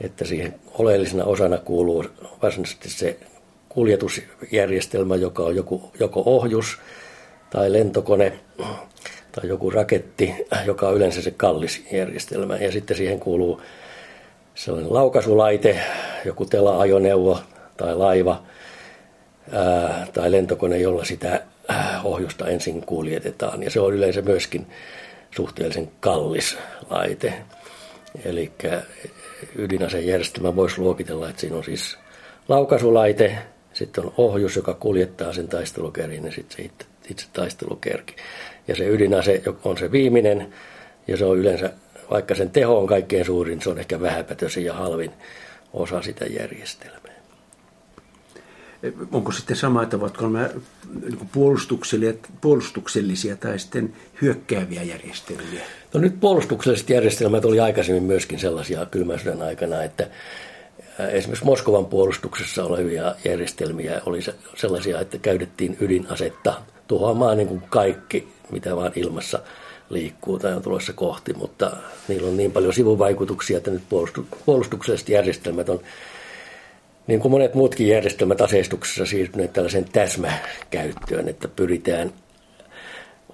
että 0.00 0.24
siihen 0.24 0.54
oleellisena 0.78 1.24
osana 1.24 1.58
kuuluu 1.58 2.04
varsinaisesti 2.42 2.90
se 2.90 3.16
kuljetusjärjestelmä, 3.68 5.16
joka 5.16 5.42
on 5.42 5.56
joku, 5.56 5.90
joko 6.00 6.22
ohjus 6.26 6.78
tai 7.50 7.72
lentokone 7.72 8.32
tai 9.32 9.48
joku 9.48 9.70
raketti, 9.70 10.34
joka 10.66 10.88
on 10.88 10.96
yleensä 10.96 11.22
se 11.22 11.30
kallis 11.30 11.84
järjestelmä. 11.92 12.56
Ja 12.56 12.72
sitten 12.72 12.96
siihen 12.96 13.20
kuuluu 13.20 13.60
sellainen 14.54 14.94
laukaisulaite, 14.94 15.78
joku 16.24 16.46
tela-ajoneuvo 16.46 17.38
tai 17.76 17.96
laiva 17.96 18.42
ää, 19.52 20.06
tai 20.12 20.32
lentokone, 20.32 20.78
jolla 20.78 21.04
sitä 21.04 21.42
ohjusta 22.04 22.48
ensin 22.48 22.86
kuljetetaan. 22.86 23.62
Ja 23.62 23.70
se 23.70 23.80
on 23.80 23.94
yleensä 23.94 24.22
myöskin 24.22 24.66
suhteellisen 25.36 25.90
kallis 26.00 26.58
laite. 26.90 27.34
Eli 28.24 28.52
ydinasejärjestelmä 29.56 30.56
voisi 30.56 30.80
luokitella, 30.80 31.28
että 31.28 31.40
siinä 31.40 31.56
on 31.56 31.64
siis 31.64 31.98
laukaisulaite, 32.48 33.38
sitten 33.72 34.04
on 34.04 34.14
ohjus, 34.16 34.56
joka 34.56 34.74
kuljettaa 34.74 35.32
sen 35.32 35.48
taistelukerin 35.48 36.24
ja 36.24 36.32
sitten 36.32 36.56
se 36.56 36.62
itse, 36.62 36.86
itse 37.10 37.26
taistelukerki. 37.32 38.16
Ja 38.68 38.76
se 38.76 38.88
ydinase 38.88 39.42
on 39.64 39.78
se 39.78 39.92
viimeinen 39.92 40.52
ja 41.08 41.16
se 41.16 41.24
on 41.24 41.38
yleensä, 41.38 41.72
vaikka 42.10 42.34
sen 42.34 42.50
teho 42.50 42.78
on 42.78 42.86
kaikkein 42.86 43.24
suurin, 43.24 43.62
se 43.62 43.70
on 43.70 43.78
ehkä 43.78 44.00
vähäpätöisin 44.00 44.64
ja 44.64 44.74
halvin 44.74 45.10
osa 45.72 46.02
sitä 46.02 46.24
järjestelmää. 46.24 47.01
Onko 49.12 49.32
sitten 49.32 49.56
sama, 49.56 49.82
että 49.82 49.96
ovatko 49.96 50.28
nämä 50.28 50.48
niin 51.02 51.28
puolustuksellisia, 51.32 52.20
puolustuksellisia 52.40 53.36
tai 53.36 53.58
sitten 53.58 53.92
hyökkääviä 54.22 54.82
järjestelmiä? 54.82 55.64
No 55.94 56.00
nyt 56.00 56.20
puolustukselliset 56.20 56.90
järjestelmät 56.90 57.44
oli 57.44 57.60
aikaisemmin 57.60 58.02
myöskin 58.02 58.38
sellaisia 58.38 58.86
kylmän 58.86 59.18
sodan 59.18 59.42
aikana, 59.42 59.82
että 59.82 60.08
esimerkiksi 60.98 61.44
Moskovan 61.44 61.86
puolustuksessa 61.86 62.64
olevia 62.64 63.14
järjestelmiä 63.24 64.00
oli 64.06 64.20
sellaisia, 64.56 65.00
että 65.00 65.18
käytettiin 65.18 65.76
ydinasetta 65.80 66.54
tuhoamaan 66.88 67.36
niin 67.36 67.48
kuin 67.48 67.62
kaikki, 67.70 68.28
mitä 68.50 68.76
vaan 68.76 68.92
ilmassa 68.96 69.38
liikkuu 69.90 70.38
tai 70.38 70.52
on 70.54 70.62
tulossa 70.62 70.92
kohti, 70.92 71.32
mutta 71.32 71.76
niillä 72.08 72.28
on 72.28 72.36
niin 72.36 72.52
paljon 72.52 72.74
sivuvaikutuksia, 72.74 73.56
että 73.56 73.70
nyt 73.70 73.82
puolustukselliset 74.46 75.08
järjestelmät 75.08 75.68
on 75.68 75.80
niin 77.06 77.20
kuin 77.20 77.32
monet 77.32 77.54
muutkin 77.54 77.88
järjestelmät 77.88 78.40
aseistuksessa 78.40 79.06
siirtyneet 79.06 79.52
tällaiseen 79.52 79.84
täsmäkäyttöön, 79.92 81.28
että 81.28 81.48
pyritään 81.48 82.12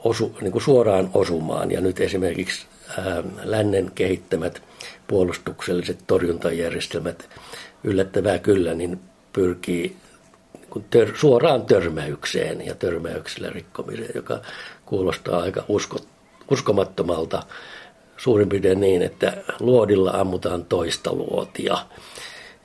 osu, 0.05 0.37
niin 0.41 0.53
kuin 0.53 0.63
suoraan 0.63 1.11
osumaan. 1.15 1.71
Ja 1.71 1.81
nyt 1.81 2.01
esimerkiksi 2.01 2.67
ää, 2.99 3.23
lännen 3.43 3.91
kehittämät 3.95 4.63
puolustukselliset 5.07 5.99
torjuntajärjestelmät 6.07 7.29
yllättävää 7.85 8.39
kyllä 8.39 8.75
niin 8.75 9.01
pyrkii 9.33 9.97
niin 10.75 10.85
tör, 10.91 11.17
suoraan 11.17 11.63
törmäykseen 11.63 12.67
ja 12.67 12.75
törmäyksellä 12.75 13.51
rikkomiseen, 13.51 14.11
joka 14.15 14.41
kuulostaa 14.87 15.41
aika 15.41 15.65
usko, 15.69 15.99
uskomattomalta 16.51 17.43
suurin 18.17 18.49
piirtein 18.49 18.81
niin, 18.81 19.03
että 19.03 19.37
luodilla 19.61 20.11
ammutaan 20.11 20.65
toista 20.65 21.13
luotia 21.13 21.79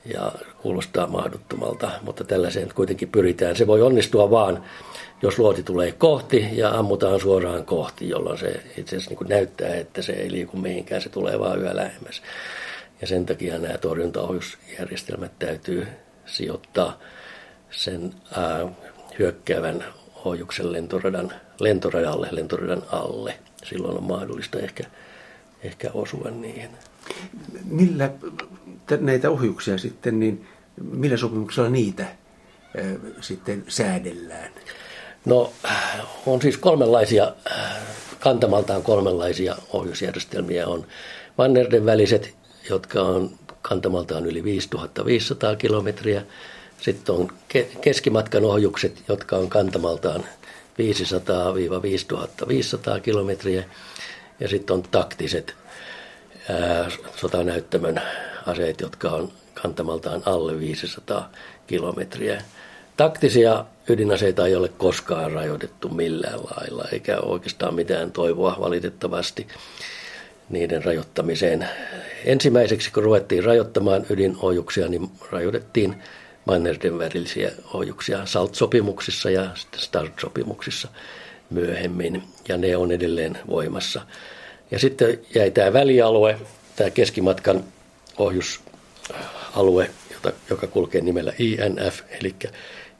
ja 0.04 0.32
kuulostaa 0.64 1.06
mahdottomalta, 1.06 1.90
mutta 2.02 2.24
tällaiseen 2.24 2.68
kuitenkin 2.74 3.08
pyritään. 3.08 3.56
Se 3.56 3.66
voi 3.66 3.82
onnistua 3.82 4.30
vaan, 4.30 4.64
jos 5.22 5.38
luoti 5.38 5.62
tulee 5.62 5.92
kohti 5.92 6.48
ja 6.52 6.70
ammutaan 6.70 7.20
suoraan 7.20 7.64
kohti, 7.64 8.08
jolloin 8.08 8.38
se 8.38 8.60
itse 8.76 8.96
asiassa 8.96 9.14
niin 9.14 9.28
näyttää, 9.28 9.74
että 9.74 10.02
se 10.02 10.12
ei 10.12 10.30
liiku 10.30 10.56
mihinkään, 10.56 11.02
se 11.02 11.08
tulee 11.08 11.38
vaan 11.38 11.58
yhä 11.58 11.76
lähemmäs. 11.76 12.22
Ja 13.00 13.06
sen 13.06 13.26
takia 13.26 13.58
nämä 13.58 13.78
torjuntaohjusjärjestelmät 13.78 15.32
täytyy 15.38 15.86
sijoittaa 16.26 16.98
sen 17.70 18.14
ää, 18.36 18.68
hyökkäävän 19.18 19.84
ohjuksen 20.24 20.72
lentoradan, 20.72 21.32
lentoradalle, 21.60 22.28
lentoradan 22.30 22.82
alle. 22.92 23.34
Silloin 23.64 23.96
on 23.96 24.04
mahdollista 24.04 24.58
ehkä, 24.58 24.84
ehkä 25.62 25.90
osua 25.94 26.30
niihin. 26.30 26.70
Millä 27.64 28.10
näitä 29.00 29.30
ohjuksia 29.30 29.78
sitten, 29.78 30.20
niin 30.20 30.46
millä 30.82 31.16
sopimuksella 31.16 31.68
niitä 31.68 32.06
sitten 33.20 33.64
säädellään? 33.68 34.50
No 35.24 35.52
on 36.26 36.42
siis 36.42 36.56
kolmenlaisia, 36.56 37.34
kantamaltaan 38.20 38.82
kolmenlaisia 38.82 39.56
ohjusjärjestelmiä. 39.72 40.66
On 40.66 40.86
Mannerden 41.38 41.86
väliset, 41.86 42.34
jotka 42.70 43.02
on 43.02 43.30
kantamaltaan 43.62 44.26
yli 44.26 44.44
5500 44.44 45.56
kilometriä. 45.56 46.22
Sitten 46.80 47.14
on 47.14 47.32
keskimatkan 47.80 48.44
ohjukset, 48.44 49.02
jotka 49.08 49.36
on 49.36 49.48
kantamaltaan 49.48 50.24
500-5500 52.98 53.00
kilometriä. 53.00 53.64
Ja 54.40 54.48
sitten 54.48 54.74
on 54.74 54.82
taktiset 54.82 55.54
sotanäyttämön 57.16 58.02
aseet, 58.46 58.80
jotka 58.80 59.10
on 59.10 59.32
kantamaltaan 59.54 60.22
alle 60.26 60.60
500 60.60 61.30
kilometriä. 61.66 62.42
Taktisia 62.96 63.64
ydinaseita 63.88 64.46
ei 64.46 64.54
ole 64.54 64.68
koskaan 64.68 65.32
rajoitettu 65.32 65.88
millään 65.88 66.40
lailla, 66.40 66.84
eikä 66.92 67.20
oikeastaan 67.20 67.74
mitään 67.74 68.12
toivoa 68.12 68.56
valitettavasti 68.60 69.46
niiden 70.48 70.84
rajoittamiseen. 70.84 71.68
Ensimmäiseksi, 72.24 72.92
kun 72.92 73.02
ruvettiin 73.02 73.44
rajoittamaan 73.44 74.06
ydinohjuksia, 74.10 74.88
niin 74.88 75.10
rajoitettiin 75.30 76.02
Mannerden 76.44 76.98
välisiä 76.98 77.50
ohjuksia 77.74 78.26
SALT-sopimuksissa 78.26 79.30
ja 79.30 79.50
START-sopimuksissa 79.76 80.88
myöhemmin, 81.50 82.22
ja 82.48 82.56
ne 82.56 82.76
on 82.76 82.92
edelleen 82.92 83.38
voimassa. 83.48 84.02
Ja 84.70 84.78
sitten 84.78 85.20
jäi 85.34 85.50
tämä 85.50 85.72
välialue, 85.72 86.38
tämä 86.76 86.90
keskimatkan 86.90 87.64
ohjusalue, 88.18 89.90
jota, 90.12 90.32
joka 90.50 90.66
kulkee 90.66 91.00
nimellä 91.00 91.32
INF, 91.38 92.00
eli 92.20 92.34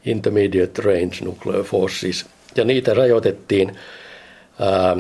Intermediate 0.05 0.83
Range 0.83 1.17
Nuclear 1.25 1.63
Forces, 1.63 2.27
ja 2.57 2.65
niitä 2.65 2.95
rajoitettiin 2.95 3.79
ää, 4.61 4.97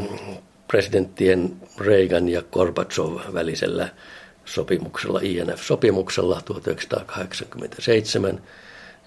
presidenttien 0.68 1.56
Reagan 1.78 2.28
ja 2.28 2.42
Gorbachev 2.42 3.34
välisellä 3.34 3.88
sopimuksella, 4.44 5.20
INF-sopimuksella 5.22 6.42
1987, 6.44 8.42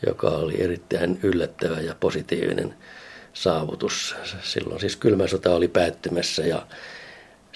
joka 0.07 0.29
oli 0.29 0.61
erittäin 0.61 1.19
yllättävä 1.23 1.81
ja 1.81 1.95
positiivinen 1.99 2.75
saavutus. 3.33 4.15
Silloin 4.41 4.79
siis 4.79 4.95
kylmä 4.95 5.27
sota 5.27 5.55
oli 5.55 5.67
päättymässä 5.67 6.41
ja 6.41 6.67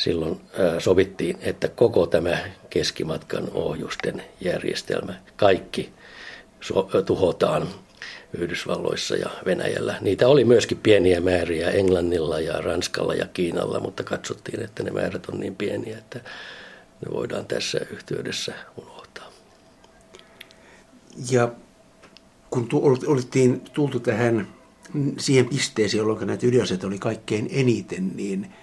silloin 0.03 0.41
sovittiin, 0.79 1.37
että 1.41 1.67
koko 1.67 2.07
tämä 2.07 2.37
keskimatkan 2.69 3.51
ohjusten 3.53 4.23
järjestelmä, 4.41 5.13
kaikki 5.35 5.93
tuhotaan 7.05 7.67
Yhdysvalloissa 8.33 9.15
ja 9.15 9.29
Venäjällä. 9.45 9.95
Niitä 10.01 10.27
oli 10.27 10.45
myöskin 10.45 10.77
pieniä 10.77 11.21
määriä 11.21 11.69
Englannilla 11.69 12.39
ja 12.39 12.61
Ranskalla 12.61 13.13
ja 13.13 13.27
Kiinalla, 13.27 13.79
mutta 13.79 14.03
katsottiin, 14.03 14.63
että 14.63 14.83
ne 14.83 14.91
määrät 14.91 15.25
on 15.25 15.39
niin 15.39 15.55
pieniä, 15.55 15.97
että 15.97 16.19
ne 17.05 17.13
voidaan 17.13 17.45
tässä 17.45 17.79
yhteydessä 17.91 18.53
unohtaa. 18.77 19.31
Ja 21.31 21.51
kun 22.49 22.69
oltiin 23.07 23.61
tultu 23.73 23.99
tähän 23.99 24.47
siihen 25.17 25.49
pisteeseen, 25.49 25.99
jolloin 25.99 26.27
näitä 26.27 26.47
ydinaseita 26.47 26.87
oli 26.87 26.99
kaikkein 26.99 27.49
eniten, 27.51 28.11
niin– 28.15 28.47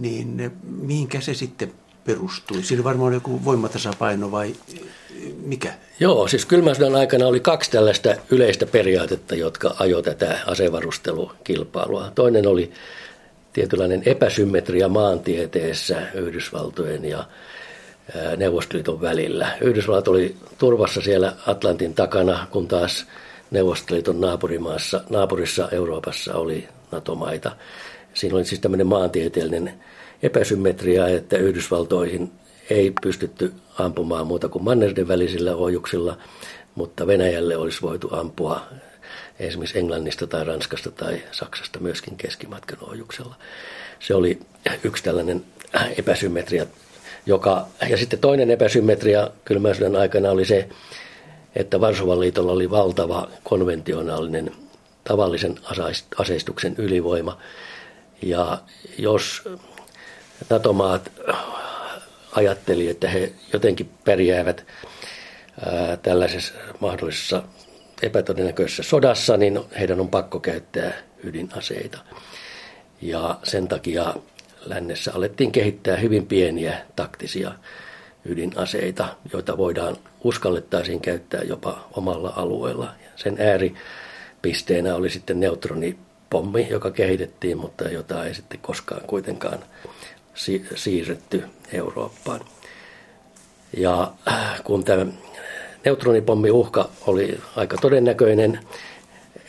niin 0.00 0.52
mihinkä 0.64 1.20
se 1.20 1.34
sitten 1.34 1.72
perustui? 2.04 2.62
Siinä 2.62 2.84
varmaan 2.84 3.08
oli 3.08 3.16
joku 3.16 3.44
voimatasapaino 3.44 4.30
vai 4.30 4.54
mikä? 5.44 5.74
Joo, 6.00 6.28
siis 6.28 6.46
kylmän 6.46 6.74
sodan 6.74 6.96
aikana 6.96 7.26
oli 7.26 7.40
kaksi 7.40 7.70
tällaista 7.70 8.14
yleistä 8.30 8.66
periaatetta, 8.66 9.34
jotka 9.34 9.76
ajo 9.78 10.02
tätä 10.02 10.38
asevarustelukilpailua. 10.46 12.12
Toinen 12.14 12.46
oli 12.46 12.72
tietynlainen 13.52 14.02
epäsymmetria 14.06 14.88
maantieteessä 14.88 16.02
Yhdysvaltojen 16.14 17.04
ja 17.04 17.24
Neuvostoliiton 18.36 19.00
välillä. 19.00 19.56
Yhdysvallat 19.60 20.08
oli 20.08 20.36
turvassa 20.58 21.00
siellä 21.00 21.32
Atlantin 21.46 21.94
takana, 21.94 22.46
kun 22.50 22.68
taas 22.68 23.06
Neuvostoliiton 23.50 24.20
naapurimaassa, 24.20 25.04
naapurissa 25.10 25.68
Euroopassa 25.72 26.34
oli 26.34 26.68
NATO-maita. 26.90 27.56
Siinä 28.14 28.36
oli 28.36 28.44
siis 28.44 28.60
tämmöinen 28.60 28.86
maantieteellinen 28.86 29.72
epäsymmetria, 30.22 31.08
että 31.08 31.36
Yhdysvaltoihin 31.36 32.32
ei 32.70 32.92
pystytty 33.02 33.52
ampumaan 33.78 34.26
muuta 34.26 34.48
kuin 34.48 34.64
mannerten 34.64 35.08
välisillä 35.08 35.56
ohjuksilla, 35.56 36.18
mutta 36.74 37.06
Venäjälle 37.06 37.56
olisi 37.56 37.82
voitu 37.82 38.08
ampua 38.12 38.66
esimerkiksi 39.38 39.78
Englannista 39.78 40.26
tai 40.26 40.44
Ranskasta 40.44 40.90
tai 40.90 41.22
Saksasta 41.32 41.78
myöskin 41.78 42.16
keskimatkan 42.16 42.78
ohjuksella. 42.80 43.34
Se 44.00 44.14
oli 44.14 44.38
yksi 44.84 45.04
tällainen 45.04 45.44
epäsymmetria, 45.98 46.66
joka, 47.26 47.66
ja 47.90 47.96
sitten 47.96 48.18
toinen 48.18 48.50
epäsymmetria 48.50 49.30
kylmän 49.44 49.74
sodan 49.74 49.96
aikana 49.96 50.30
oli 50.30 50.44
se, 50.44 50.68
että 51.56 51.80
Varsovan 51.80 52.20
liitolla 52.20 52.52
oli 52.52 52.70
valtava 52.70 53.28
konventionaalinen 53.42 54.52
tavallisen 55.04 55.58
aseistuksen 56.18 56.74
ylivoima. 56.78 57.38
Ja 58.22 58.58
jos 58.98 59.48
NATO-maat 60.50 61.12
ajatteli, 62.32 62.88
että 62.88 63.08
he 63.08 63.32
jotenkin 63.52 63.90
pärjäävät 64.04 64.66
ää, 65.66 65.96
tällaisessa 65.96 66.54
mahdollisessa 66.80 67.42
epätodennäköisessä 68.02 68.82
sodassa, 68.82 69.36
niin 69.36 69.60
heidän 69.78 70.00
on 70.00 70.08
pakko 70.08 70.40
käyttää 70.40 70.92
ydinaseita. 71.24 71.98
Ja 73.02 73.38
sen 73.42 73.68
takia 73.68 74.14
lännessä 74.66 75.12
alettiin 75.14 75.52
kehittää 75.52 75.96
hyvin 75.96 76.26
pieniä 76.26 76.78
taktisia 76.96 77.52
ydinaseita, 78.24 79.08
joita 79.32 79.56
voidaan 79.56 79.96
uskallettaisiin 80.24 81.00
käyttää 81.00 81.42
jopa 81.42 81.88
omalla 81.92 82.32
alueella. 82.36 82.94
Sen 83.16 83.36
ääripisteenä 83.40 84.94
oli 84.94 85.10
sitten 85.10 85.40
neutronipommi, 86.30 86.66
joka 86.70 86.90
kehitettiin, 86.90 87.58
mutta 87.58 87.84
jota 87.88 88.24
ei 88.24 88.34
sitten 88.34 88.60
koskaan 88.60 89.02
kuitenkaan 89.06 89.58
siirretty 90.74 91.44
Eurooppaan. 91.72 92.40
Ja 93.76 94.12
äh, 94.28 94.62
kun 94.64 94.84
tämä 94.84 95.06
neutronipommi 95.84 96.50
uhka 96.50 96.90
oli 97.06 97.40
aika 97.56 97.76
todennäköinen, 97.76 98.60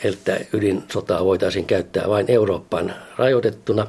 että 0.04 0.40
ydinsotaa 0.54 1.26
voitaisiin 1.26 1.66
käyttää 1.66 2.10
vain 2.10 2.26
Eurooppaan 2.32 2.96
rajoitettuna, 3.18 3.88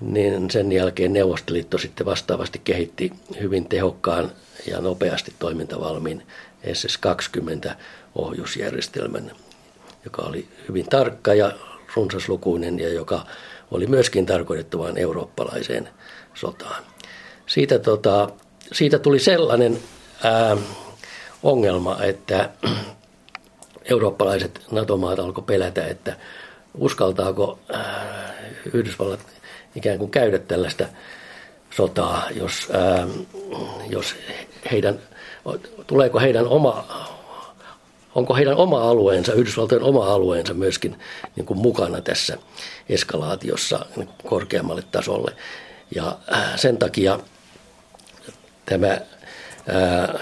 niin 0.00 0.50
sen 0.50 0.72
jälkeen 0.72 1.12
Neuvostoliitto 1.12 1.78
sitten 1.78 2.06
vastaavasti 2.06 2.60
kehitti 2.64 3.12
hyvin 3.40 3.68
tehokkaan 3.68 4.32
ja 4.66 4.80
nopeasti 4.80 5.32
toimintavalmiin 5.38 6.22
SS-20 6.72 7.70
ohjusjärjestelmän, 8.14 9.30
joka 10.04 10.22
oli 10.22 10.48
hyvin 10.68 10.86
tarkka 10.86 11.34
ja 11.34 11.52
runsaslukuinen 11.96 12.78
ja 12.78 12.92
joka 12.92 13.26
oli 13.70 13.86
myöskin 13.86 14.26
tarkoitettu 14.26 14.78
vain 14.78 14.98
eurooppalaiseen 14.98 15.88
sotaan. 16.34 16.84
Siitä, 17.46 17.78
tota, 17.78 18.28
siitä 18.72 18.98
tuli 18.98 19.18
sellainen 19.18 19.78
ää, 20.22 20.56
ongelma, 21.42 22.02
että 22.02 22.50
eurooppalaiset 23.90 24.60
NATO-maat 24.70 25.18
alkoi 25.18 25.44
pelätä, 25.46 25.86
että 25.86 26.16
uskaltaako 26.78 27.58
ää, 27.72 28.34
Yhdysvallat 28.72 29.20
ikään 29.76 29.98
kuin 29.98 30.10
käydä 30.10 30.38
tällaista 30.38 30.86
sotaa, 31.70 32.26
jos, 32.30 32.68
ää, 32.72 33.06
jos 33.88 34.14
heidän, 34.70 34.98
tuleeko 35.86 36.20
heidän 36.20 36.46
oma, 36.46 36.86
onko 38.14 38.34
heidän 38.34 38.56
oma 38.56 38.90
alueensa, 38.90 39.32
Yhdysvaltojen 39.32 39.82
oma 39.84 40.06
alueensa 40.06 40.54
myöskin 40.54 40.98
niin 41.36 41.46
kuin 41.46 41.58
mukana 41.58 42.00
tässä 42.00 42.38
eskalaatiossa 42.88 43.86
niin 43.96 44.08
korkeammalle 44.24 44.82
tasolle. 44.92 45.36
Ja 45.94 46.18
ää, 46.30 46.56
sen 46.56 46.76
takia 46.76 47.20
tämä 48.66 48.98
ää, 49.68 50.18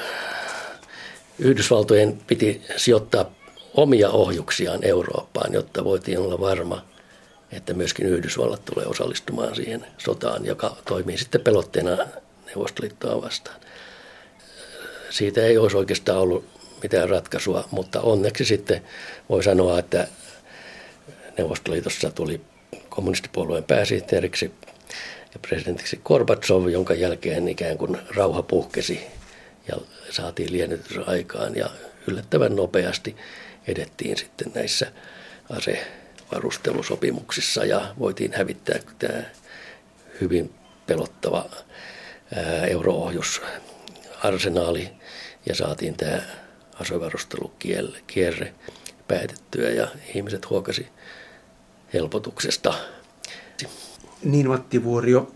Yhdysvaltojen 1.38 2.20
piti 2.26 2.62
sijoittaa 2.76 3.30
omia 3.74 4.10
ohjuksiaan 4.10 4.84
Eurooppaan, 4.84 5.52
jotta 5.52 5.84
voitiin 5.84 6.18
olla 6.18 6.40
varma, 6.40 6.84
että 7.52 7.74
myöskin 7.74 8.06
Yhdysvallat 8.06 8.64
tulee 8.64 8.86
osallistumaan 8.86 9.54
siihen 9.54 9.86
sotaan, 9.98 10.46
joka 10.46 10.76
toimii 10.88 11.18
sitten 11.18 11.40
pelotteena 11.40 11.98
Neuvostoliittoa 12.46 13.22
vastaan. 13.22 13.60
Siitä 15.10 15.42
ei 15.42 15.58
olisi 15.58 15.76
oikeastaan 15.76 16.18
ollut 16.18 16.44
mitään 16.82 17.08
ratkaisua, 17.08 17.68
mutta 17.70 18.00
onneksi 18.00 18.44
sitten 18.44 18.82
voi 19.28 19.42
sanoa, 19.42 19.78
että 19.78 20.08
Neuvostoliitossa 21.38 22.10
tuli 22.10 22.40
kommunistipuolueen 22.88 23.64
pääsihteeriksi 23.64 24.52
ja 25.34 25.40
presidentiksi 25.48 26.00
Gorbatsov, 26.04 26.68
jonka 26.68 26.94
jälkeen 26.94 27.48
ikään 27.48 27.78
kuin 27.78 27.98
rauha 28.16 28.42
puhkesi 28.42 29.00
ja 29.68 29.76
saatiin 30.10 30.52
liennytys 30.52 30.98
aikaan 31.06 31.56
ja 31.56 31.70
yllättävän 32.06 32.56
nopeasti 32.56 33.16
edettiin 33.66 34.16
sitten 34.16 34.52
näissä 34.54 34.92
ase 35.50 35.86
varustelusopimuksissa 36.32 37.64
ja 37.64 37.94
voitiin 37.98 38.32
hävittää 38.32 38.78
tämä 38.98 39.22
hyvin 40.20 40.54
pelottava 40.86 41.50
euroohjusarsenaali 42.68 44.90
ja 45.46 45.54
saatiin 45.54 45.96
tämä 45.96 46.22
asevarustelukierre 46.82 48.54
päätettyä 49.08 49.70
ja 49.70 49.88
ihmiset 50.14 50.50
huokasi 50.50 50.86
helpotuksesta. 51.92 52.74
Niin 54.24 54.48
Matti 54.48 54.84
Vuorio, 54.84 55.32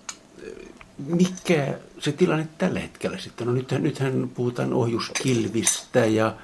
mikä 0.99 1.75
se 1.99 2.13
tilanne 2.13 2.49
tällä 2.59 2.81
hetkellä 2.81 3.19
sitten 3.19 3.49
on? 3.49 3.55
Nythän, 3.55 3.83
nythän 3.83 4.31
puhutaan 4.35 4.73
ohjuskilvistä 4.73 6.05
ja 6.05 6.37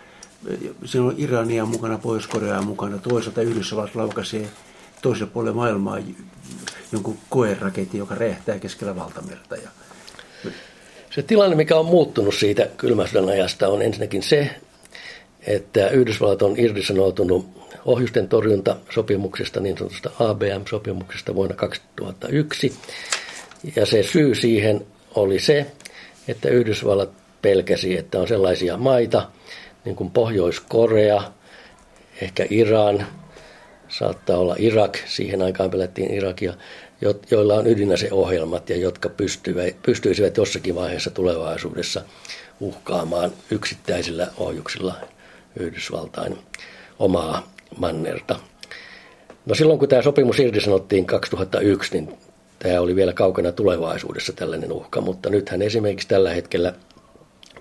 siinä 0.85 1.07
on 1.07 1.15
Irania 1.19 1.67
mukana, 1.67 1.99
Pohjois-Korea 1.99 2.63
mukana, 2.63 2.99
toisaalta 2.99 3.43
Yhdysvallat 3.43 3.95
laukaisee 3.95 4.49
toiselle 5.03 5.31
puolelle 5.33 5.57
maailmaa 5.57 5.99
jonkun 6.93 7.19
koeraketin, 7.29 7.99
joka 7.99 8.15
räjähtää 8.15 8.59
keskellä 8.59 8.97
valtamerta. 8.97 9.57
Ja... 9.57 9.69
Se 11.15 11.23
tilanne, 11.23 11.57
mikä 11.57 11.77
on 11.77 11.87
muuttunut 11.87 12.35
siitä 12.35 12.69
kylmän 12.77 13.09
ajasta, 13.33 13.69
on 13.69 13.83
ensinnäkin 13.83 14.23
se, 14.23 14.61
että 15.47 15.89
Yhdysvallat 15.89 16.43
on 16.43 16.55
irtisanoutunut 16.57 17.47
ohjusten 17.85 18.29
torjuntasopimuksesta, 18.29 19.61
niin 19.61 19.79
sanotusta 19.79 20.11
ABM-sopimuksesta 20.19 21.35
vuonna 21.35 21.57
2001. 21.57 22.73
Ja 23.77 23.87
se 23.87 24.03
syy 24.03 24.35
siihen 24.35 24.87
oli 25.15 25.41
se, 25.41 25.67
että 26.29 26.49
Yhdysvallat 26.49 27.11
pelkäsi, 27.43 27.99
että 27.99 28.21
on 28.21 28.29
sellaisia 28.29 28.77
maita, 28.77 29.29
niin 29.85 29.97
kuin 29.97 30.11
Pohjois-Korea, 30.11 31.23
ehkä 32.23 32.47
Iran, 32.51 33.07
saattaa 33.89 34.39
olla 34.39 34.57
Irak, 34.59 34.99
siihen 35.07 35.43
aikaan 35.43 35.71
pelättiin 35.71 36.15
Irakia, 36.15 36.55
joilla 37.31 37.55
on 37.55 37.67
ydinaseohjelmat 37.67 38.71
ja 38.71 38.77
jotka 38.77 39.11
pystyisivät 39.83 40.37
jossakin 40.37 40.75
vaiheessa 40.75 41.11
tulevaisuudessa 41.11 42.03
uhkaamaan 42.61 43.33
yksittäisillä 43.51 44.27
ohjuksilla 44.37 44.95
Yhdysvaltain 45.57 46.39
omaa 46.99 47.53
mannerta. 47.79 48.37
No 49.47 49.55
silloin 49.55 49.79
kun 49.79 49.89
tämä 49.89 50.03
sopimus 50.03 50.39
irtisanottiin 50.39 51.07
2001, 51.07 51.93
niin 51.93 52.19
tämä 52.59 52.81
oli 52.81 52.97
vielä 52.97 53.13
kaukana 53.13 53.53
tulevaisuudessa 53.53 54.33
tällainen 54.33 54.73
uhka, 54.73 55.01
mutta 55.01 55.31
nythän 55.31 55.63
esimerkiksi 55.63 56.09
tällä 56.09 56.31
hetkellä 56.31 56.75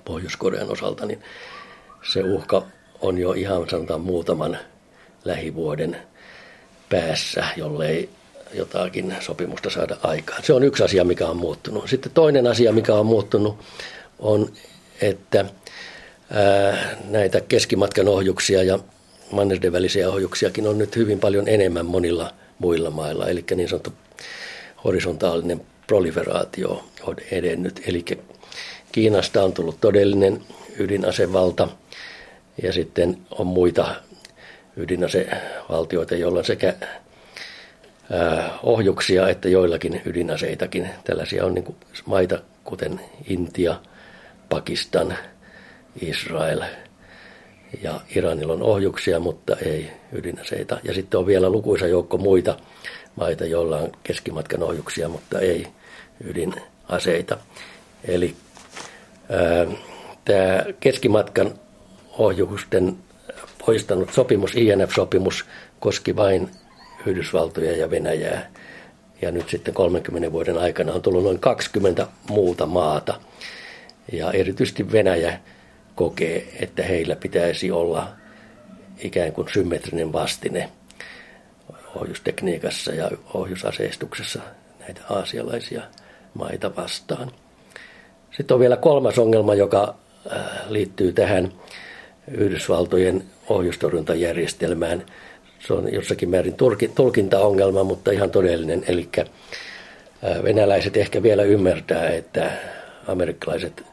Pohjois-Korean 0.06 0.72
osalta 0.72 1.06
niin 1.06 1.22
se 2.14 2.24
uhka 2.24 2.64
on 3.02 3.18
jo 3.18 3.34
ihan 3.34 3.70
sanotaan 3.70 4.02
muutaman 4.02 4.58
lähivuoden 5.26 5.98
päässä, 6.90 7.46
jollei 7.56 8.10
jotakin 8.54 9.16
sopimusta 9.20 9.70
saada 9.70 9.98
aikaan. 10.04 10.44
Se 10.44 10.54
on 10.54 10.64
yksi 10.64 10.84
asia, 10.84 11.04
mikä 11.04 11.28
on 11.28 11.38
muuttunut. 11.38 11.90
Sitten 11.90 12.12
toinen 12.12 12.48
asia, 12.48 12.72
mikä 12.72 12.94
on 12.94 13.06
muuttunut, 13.06 13.60
on, 14.20 14.50
että 15.02 15.46
näitä 17.10 17.42
keskimatkan 17.42 18.08
ohjuksia 18.08 18.64
ja 18.64 18.80
mannerten 19.32 19.72
välisiä 19.72 20.10
ohjuksiakin 20.10 20.68
on 20.68 20.78
nyt 20.78 20.96
hyvin 20.96 21.20
paljon 21.20 21.48
enemmän 21.48 21.86
monilla 21.86 22.34
muilla 22.60 22.90
mailla. 22.90 23.28
Eli 23.28 23.44
niin 23.56 23.70
sanottu 23.70 23.94
horisontaalinen 24.84 25.62
proliferaatio 25.88 26.84
on 27.04 27.16
edennyt. 27.32 27.82
Eli 27.88 28.06
Kiinasta 28.92 29.44
on 29.44 29.54
tullut 29.54 29.82
todellinen 29.82 30.42
ydinasevalta– 30.80 31.68
ja 32.64 32.74
sitten 32.74 33.18
on 33.32 33.48
muita 33.48 33.96
ydinasevaltioita, 34.78 36.16
joilla 36.16 36.40
on 36.40 36.46
sekä 36.46 36.74
ohjuksia 38.64 39.30
että 39.30 39.50
joillakin 39.50 40.02
ydinaseitakin. 40.06 40.90
Tällaisia 41.04 41.46
on 41.46 41.54
niin 41.54 41.76
maita 42.06 42.40
kuten 42.64 43.00
Intia, 43.28 43.76
Pakistan, 44.50 45.18
Israel 46.02 46.62
ja 47.82 48.02
Iranilla 48.16 48.54
on 48.54 48.62
ohjuksia, 48.62 49.20
mutta 49.20 49.56
ei 49.66 49.92
ydinaseita. 50.12 50.80
Ja 50.84 50.94
sitten 50.94 51.18
on 51.18 51.26
vielä 51.26 51.50
lukuisa 51.50 51.88
joukko 51.88 52.18
muita 52.18 52.58
maita, 53.16 53.46
joilla 53.46 53.78
on 53.78 53.92
keskimatkan 54.04 54.64
ohjuksia, 54.64 55.10
mutta 55.10 55.40
ei 55.40 55.68
ydinaseita. 56.24 57.38
Eli 58.04 58.36
tämä 60.26 60.66
keskimatkan 60.80 61.54
ohjusten 62.18 62.98
poistanut 63.66 64.14
sopimus, 64.14 64.56
INF-sopimus, 64.56 65.46
koski 65.80 66.16
vain 66.16 66.50
Yhdysvaltoja 67.06 67.78
ja 67.78 67.90
Venäjää. 67.90 68.52
Ja 69.22 69.32
nyt 69.32 69.50
sitten 69.50 69.74
30 69.74 70.32
vuoden 70.32 70.58
aikana 70.58 70.94
on 70.94 71.02
tullut 71.02 71.24
noin 71.24 71.40
20 71.40 72.08
muuta 72.30 72.66
maata. 72.66 73.20
Ja 74.12 74.32
erityisesti 74.32 74.92
Venäjä 74.92 75.40
kokee, 75.96 76.48
että 76.60 76.84
heillä 76.84 77.16
pitäisi 77.16 77.72
olla 77.72 78.08
ikään 79.00 79.32
kuin 79.32 79.48
symmetrinen 79.54 80.14
vastine 80.14 80.70
ohjustekniikassa 81.96 82.92
ja 82.94 83.12
ohjusaseistuksessa 83.34 84.40
näitä 84.80 85.02
aasialaisia 85.10 85.82
maita 86.34 86.76
vastaan. 86.76 87.32
Sitten 88.38 88.56
on 88.56 88.60
vielä 88.60 88.78
kolmas 88.78 89.20
ongelma, 89.20 89.56
joka 89.56 89.96
äh, 90.32 90.42
liittyy 90.70 91.14
tähän 91.14 91.52
Yhdysvaltojen 92.32 93.24
ohjustorjuntajärjestelmään. 93.50 95.06
Se 95.60 95.74
on 95.74 95.94
jossakin 95.94 96.30
määrin 96.30 96.56
tulkintaongelma, 96.96 97.84
mutta 97.84 98.12
ihan 98.12 98.32
todellinen. 98.32 98.84
Eli 98.88 99.10
äh, 99.20 99.26
venäläiset 100.44 100.98
ehkä 100.98 101.24
vielä 101.24 101.44
ymmärtää, 101.44 102.10
että 102.10 102.52
amerikkalaiset 103.08 103.91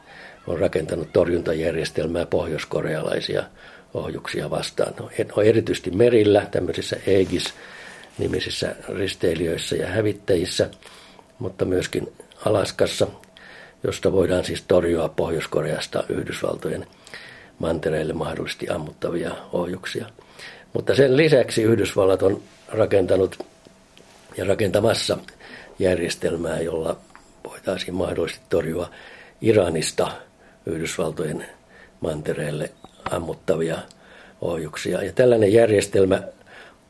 on 0.49 0.59
rakentanut 0.59 1.13
torjuntajärjestelmää 1.13 2.25
pohjoiskorealaisia 2.25 3.43
ohjuksia 3.93 4.49
vastaan. 4.49 4.93
No, 4.99 5.09
erityisesti 5.43 5.91
merillä, 5.91 6.47
tämmöisissä 6.51 6.97
Aegis-nimisissä 7.07 8.75
risteilijöissä 8.97 9.75
ja 9.75 9.87
hävittäjissä, 9.87 10.69
mutta 11.39 11.65
myöskin 11.65 12.13
Alaskassa, 12.45 13.07
josta 13.83 14.11
voidaan 14.11 14.45
siis 14.45 14.63
torjua 14.67 15.09
Pohjois-Koreasta 15.09 16.03
Yhdysvaltojen 16.09 16.87
mantereille 17.59 18.13
mahdollisesti 18.13 18.69
ammuttavia 18.69 19.31
ohjuksia. 19.53 20.05
Mutta 20.73 20.95
sen 20.95 21.17
lisäksi 21.17 21.63
Yhdysvallat 21.63 22.21
on 22.21 22.41
rakentanut 22.67 23.45
ja 24.37 24.45
rakentamassa 24.45 25.17
järjestelmää, 25.79 26.59
jolla 26.59 26.97
voitaisiin 27.49 27.95
mahdollisesti 27.95 28.45
torjua 28.49 28.89
Iranista 29.41 30.11
Yhdysvaltojen 30.69 31.45
mantereelle 32.01 32.71
ammuttavia 33.11 33.77
ohjuksia. 34.41 35.03
Ja 35.03 35.11
tällainen 35.11 35.53
järjestelmä 35.53 36.21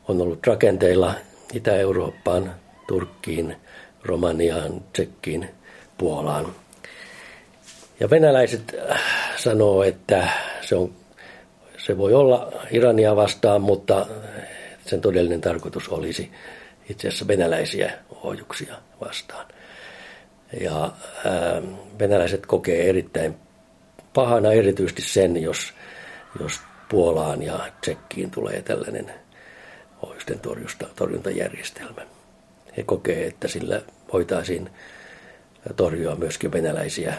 on 0.08 0.20
ollut 0.20 0.46
rakenteilla 0.46 1.14
Itä-Eurooppaan, 1.52 2.54
Turkkiin, 2.88 3.56
Romaniaan, 4.02 4.80
Tsekkiin, 4.92 5.48
Puolaan. 5.98 6.46
Ja 8.00 8.10
venäläiset 8.10 8.76
äh, 8.90 9.00
sanoo, 9.36 9.82
että 9.82 10.28
se, 10.60 10.76
on, 10.76 10.92
se 11.78 11.98
voi 11.98 12.14
olla 12.14 12.52
Irania 12.70 13.16
vastaan, 13.16 13.60
mutta 13.60 14.06
sen 14.86 15.00
todellinen 15.00 15.40
tarkoitus 15.40 15.88
olisi 15.88 16.30
itse 16.88 17.08
asiassa 17.08 17.28
venäläisiä 17.28 17.92
ohjuksia 18.22 18.74
vastaan. 19.00 19.46
Ja 20.60 20.80
ää, 21.24 21.56
äh, 21.56 21.62
venäläiset 21.98 22.46
kokee 22.46 22.88
erittäin 22.88 23.36
pahana 24.14 24.52
erityisesti 24.52 25.02
sen, 25.02 25.42
jos, 25.42 25.74
jos 26.40 26.60
Puolaan 26.88 27.42
ja 27.42 27.72
Tsekkiin 27.80 28.30
tulee 28.30 28.62
tällainen 28.62 29.12
ohjusten 30.02 30.40
torjuntajärjestelmä. 30.96 32.02
He 32.76 32.82
kokee, 32.82 33.26
että 33.26 33.48
sillä 33.48 33.82
voitaisiin 34.12 34.70
torjua 35.76 36.16
myöskin 36.16 36.52
venäläisiä, 36.52 37.14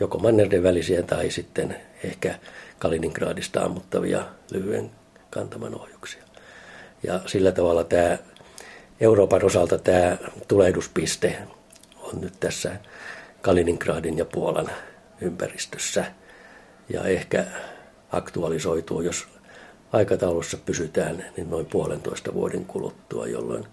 joko 0.00 0.18
mannerten 0.18 0.62
välisiä 0.62 1.02
tai 1.02 1.30
sitten 1.30 1.76
ehkä 2.04 2.34
Kaliningradista 2.78 3.60
ammuttavia 3.60 4.24
lyhyen 4.52 4.90
kantaman 5.30 5.74
ohjuksia. 5.74 6.22
Ja 7.02 7.20
sillä 7.26 7.52
tavalla 7.52 7.84
tämä 7.84 8.18
Euroopan 9.00 9.44
osalta 9.44 9.78
tämä 9.78 10.16
tulehduspiste 10.48 11.38
on 11.96 12.20
nyt 12.20 12.40
tässä 12.40 12.76
Kaliningradin 13.42 14.18
ja 14.18 14.24
Puolan 14.24 14.70
ympäristössä 15.22 16.04
ja 16.88 17.04
ehkä 17.04 17.46
aktualisoituu, 18.12 19.00
jos 19.00 19.28
aikataulussa 19.92 20.56
pysytään, 20.56 21.24
niin 21.36 21.50
noin 21.50 21.66
puolentoista 21.66 22.34
vuoden 22.34 22.64
kuluttua, 22.64 23.26
jolloin 23.26 23.66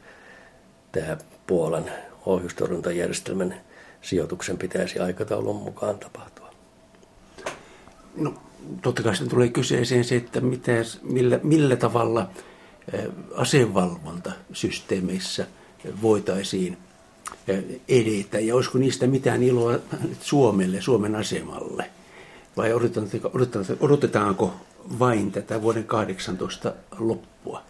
tämä 0.92 1.18
Puolan 1.48 1.86
ohjustorjuntajärjestelmän 2.26 3.62
sijoituksen 4.02 4.58
pitäisi 4.58 5.00
aikataulun 5.00 5.56
mukaan 5.56 6.00
tapahtua. 6.00 6.54
No, 8.16 8.34
totta 8.82 9.04
kai 9.04 9.14
tulee 9.30 9.50
kyseeseen 9.50 10.04
se, 10.04 10.16
että 10.16 10.42
mitä, 10.42 10.72
millä, 11.02 11.40
millä 11.44 11.76
tavalla 11.76 12.30
asevalvontasysteemeissä 13.36 15.48
voitaisiin 16.02 16.78
edetä 17.90 18.40
ja 18.40 18.56
olisiko 18.56 18.78
niistä 18.78 19.08
mitään 19.08 19.44
iloa 19.44 19.80
Suomelle, 20.22 20.82
Suomen 20.82 21.16
asemalle? 21.16 21.86
Vai 22.58 22.74
odotetaanko, 23.80 24.54
vain 25.00 25.32
tätä 25.32 25.62
vuoden 25.62 25.84
18 25.84 26.74
loppua? 27.00 27.64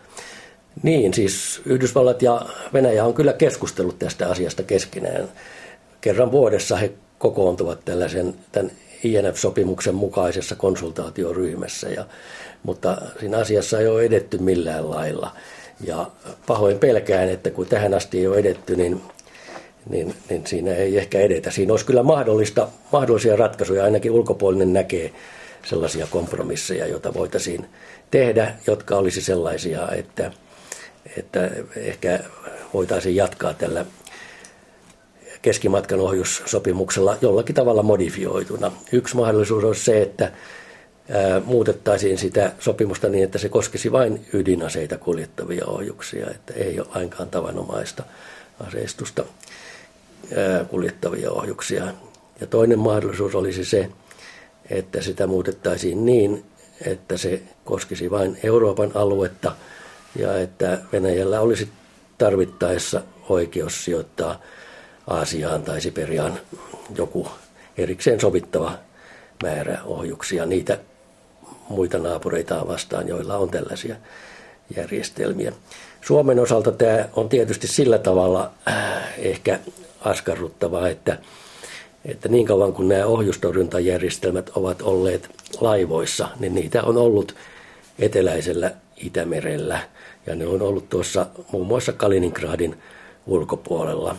Niin, 0.83 1.13
siis 1.13 1.61
Yhdysvallat 1.65 2.21
ja 2.21 2.41
Venäjä 2.73 3.05
on 3.05 3.13
kyllä 3.13 3.33
keskustellut 3.33 3.99
tästä 3.99 4.29
asiasta 4.29 4.63
keskenään. 4.63 5.29
Kerran 6.01 6.31
vuodessa 6.31 6.75
he 6.75 6.91
kokoontuvat 7.17 7.85
tällaisen 7.85 8.35
tämän 8.51 8.71
INF-sopimuksen 9.03 9.95
mukaisessa 9.95 10.55
konsultaatioryhmässä, 10.55 11.89
ja, 11.89 12.05
mutta 12.63 12.97
siinä 13.19 13.37
asiassa 13.37 13.79
ei 13.79 13.87
ole 13.87 14.03
edetty 14.03 14.37
millään 14.37 14.89
lailla. 14.89 15.35
Ja 15.81 16.11
pahoin 16.47 16.79
pelkään, 16.79 17.29
että 17.29 17.49
kun 17.51 17.65
tähän 17.65 17.93
asti 17.93 18.19
ei 18.19 18.27
ole 18.27 18.37
edetty, 18.37 18.75
niin 18.75 19.01
niin, 19.89 20.15
niin 20.29 20.47
siinä 20.47 20.75
ei 20.75 20.97
ehkä 20.97 21.19
edetä. 21.19 21.51
Siinä 21.51 21.73
olisi 21.73 21.85
kyllä 21.85 22.03
mahdollista, 22.03 22.67
mahdollisia 22.91 23.35
ratkaisuja, 23.35 23.83
ainakin 23.83 24.11
ulkopuolinen 24.11 24.73
näkee 24.73 25.13
sellaisia 25.65 26.07
kompromisseja, 26.09 26.87
joita 26.87 27.13
voitaisiin 27.13 27.65
tehdä, 28.11 28.55
jotka 28.67 28.97
olisi 28.97 29.21
sellaisia, 29.21 29.89
että, 29.91 30.31
että 31.17 31.51
ehkä 31.75 32.19
voitaisiin 32.73 33.15
jatkaa 33.15 33.53
tällä 33.53 33.85
keskimatkan 35.41 35.99
ohjussopimuksella 35.99 37.17
jollakin 37.21 37.55
tavalla 37.55 37.83
modifioituna. 37.83 38.71
Yksi 38.91 39.15
mahdollisuus 39.15 39.63
olisi 39.63 39.83
se, 39.83 40.01
että 40.01 40.31
muutettaisiin 41.45 42.17
sitä 42.17 42.51
sopimusta 42.59 43.09
niin, 43.09 43.23
että 43.23 43.37
se 43.37 43.49
koskisi 43.49 43.91
vain 43.91 44.25
ydinaseita 44.33 44.97
kuljettavia 44.97 45.65
ohjuksia, 45.65 46.27
että 46.31 46.53
ei 46.53 46.79
ole 46.79 46.87
lainkaan 46.95 47.29
tavanomaista 47.29 48.03
aseistusta 48.67 49.25
kuljettavia 50.67 51.31
ohjuksia. 51.31 51.83
Ja 52.41 52.47
toinen 52.47 52.79
mahdollisuus 52.79 53.35
olisi 53.35 53.65
se, 53.65 53.89
että 54.69 55.01
sitä 55.01 55.27
muutettaisiin 55.27 56.05
niin, 56.05 56.43
että 56.85 57.17
se 57.17 57.41
koskisi 57.65 58.11
vain 58.11 58.39
Euroopan 58.43 58.91
aluetta 58.93 59.55
ja 60.15 60.39
että 60.39 60.79
Venäjällä 60.91 61.41
olisi 61.41 61.69
tarvittaessa 62.17 63.01
oikeus 63.29 63.85
sijoittaa 63.85 64.41
Aasiaan 65.07 65.63
tai 65.63 65.81
Siperiaan 65.81 66.39
joku 66.95 67.27
erikseen 67.77 68.19
sovittava 68.19 68.73
määrä 69.43 69.79
ohjuksia 69.85 70.45
niitä 70.45 70.77
muita 71.69 71.97
naapureita 71.97 72.67
vastaan, 72.67 73.07
joilla 73.07 73.37
on 73.37 73.49
tällaisia 73.49 73.95
järjestelmiä. 74.75 75.53
Suomen 76.01 76.39
osalta 76.39 76.71
tämä 76.71 77.05
on 77.15 77.29
tietysti 77.29 77.67
sillä 77.67 77.97
tavalla 77.97 78.51
äh, 78.67 79.13
ehkä 79.17 79.59
askarruttavaa, 80.01 80.89
että, 80.89 81.17
että 82.05 82.29
niin 82.29 82.45
kauan 82.45 82.73
kuin 82.73 82.87
nämä 82.87 83.05
ohjustorjuntajärjestelmät 83.05 84.49
ovat 84.55 84.81
olleet 84.81 85.29
laivoissa, 85.61 86.27
niin 86.39 86.55
niitä 86.55 86.83
on 86.83 86.97
ollut 86.97 87.35
eteläisellä 87.99 88.71
Itämerellä 88.97 89.79
ja 90.27 90.35
ne 90.35 90.47
on 90.47 90.61
ollut 90.61 90.89
tuossa 90.89 91.25
muun 91.51 91.67
muassa 91.67 91.93
Kaliningradin 91.93 92.77
ulkopuolella. 93.27 94.15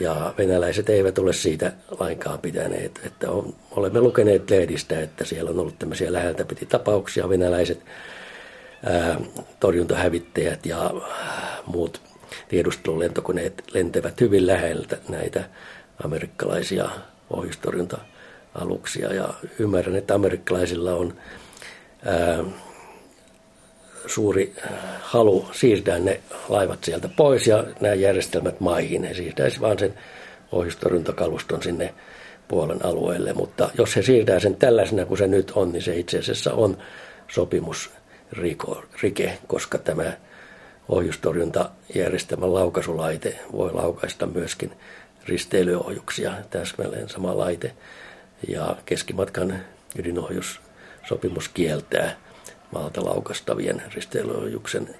Ja 0.00 0.34
venäläiset 0.38 0.88
eivät 0.88 1.18
ole 1.18 1.32
siitä 1.32 1.72
lainkaan 2.00 2.38
pitäneet. 2.38 3.00
Että 3.04 3.30
on, 3.30 3.54
olemme 3.70 4.00
lukeneet 4.00 4.50
lehdistä, 4.50 5.00
että 5.00 5.24
siellä 5.24 5.50
on 5.50 5.58
ollut 5.58 5.78
tämmöisiä 5.78 6.12
läheltä 6.12 6.44
piti 6.44 6.66
tapauksia. 6.66 7.28
Venäläiset 7.28 7.80
ää, 8.84 9.20
torjuntahävittäjät 9.60 10.66
ja 10.66 10.90
muut 11.66 12.00
tiedustelulentokoneet 12.48 13.62
lentävät 13.72 14.20
hyvin 14.20 14.46
läheltä 14.46 14.98
näitä 15.08 15.44
amerikkalaisia 16.04 16.88
ohjustorjunta-aluksia. 17.30 19.12
Ja 19.12 19.34
ymmärrän, 19.58 19.96
että 19.96 20.14
amerikkalaisilla 20.14 20.94
on 20.94 21.14
ää, 22.04 22.44
suuri 24.06 24.54
halu 25.00 25.48
siirtää 25.52 25.98
ne 25.98 26.20
laivat 26.48 26.84
sieltä 26.84 27.08
pois 27.08 27.46
ja 27.46 27.64
nämä 27.80 27.94
järjestelmät 27.94 28.60
maihin. 28.60 29.04
He 29.04 29.14
siirtäisi 29.14 29.60
vain 29.60 29.78
sen 29.78 29.94
ohjustorjuntakaluston 30.52 31.62
sinne 31.62 31.94
puolen 32.48 32.84
alueelle, 32.84 33.32
mutta 33.32 33.70
jos 33.78 33.96
he 33.96 34.02
siirtää 34.02 34.40
sen 34.40 34.56
tällaisena 34.56 35.06
kuin 35.06 35.18
se 35.18 35.26
nyt 35.26 35.52
on, 35.54 35.72
niin 35.72 35.82
se 35.82 35.96
itse 35.96 36.18
asiassa 36.18 36.52
on 36.52 36.78
sopimusrike, 37.28 39.38
koska 39.46 39.78
tämä 39.78 40.12
ohjustorjuntajärjestelmän 40.88 42.54
laukaisulaite 42.54 43.38
voi 43.52 43.72
laukaista 43.72 44.26
myöskin 44.26 44.72
risteilyohjuksia, 45.24 46.32
täsmälleen 46.50 47.08
sama 47.08 47.38
laite. 47.38 47.72
Ja 48.48 48.76
keskimatkan 48.84 49.60
ydinohjussopimus 49.98 51.48
kieltää 51.48 52.16
maalta 52.72 53.04
laukastavien 53.04 53.82
risteilyohjuksen 53.94 54.94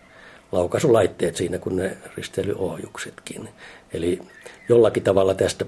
laukaisulaitteet 0.53 1.37
siinä 1.37 1.59
kuin 1.59 1.77
ne 1.77 1.97
risteilyohjuksetkin. 2.17 3.49
Eli 3.93 4.23
jollakin 4.69 5.03
tavalla 5.03 5.35
tästä, 5.35 5.65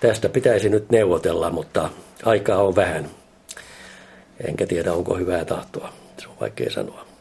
tästä 0.00 0.28
pitäisi 0.28 0.68
nyt 0.68 0.90
neuvotella, 0.90 1.50
mutta 1.50 1.90
aikaa 2.24 2.62
on 2.62 2.76
vähän. 2.76 3.10
Enkä 4.48 4.66
tiedä, 4.66 4.92
onko 4.92 5.16
hyvää 5.16 5.44
tahtoa. 5.44 5.92
Se 6.18 6.28
on 6.28 6.34
vaikea 6.40 6.70
sanoa. 6.70 7.11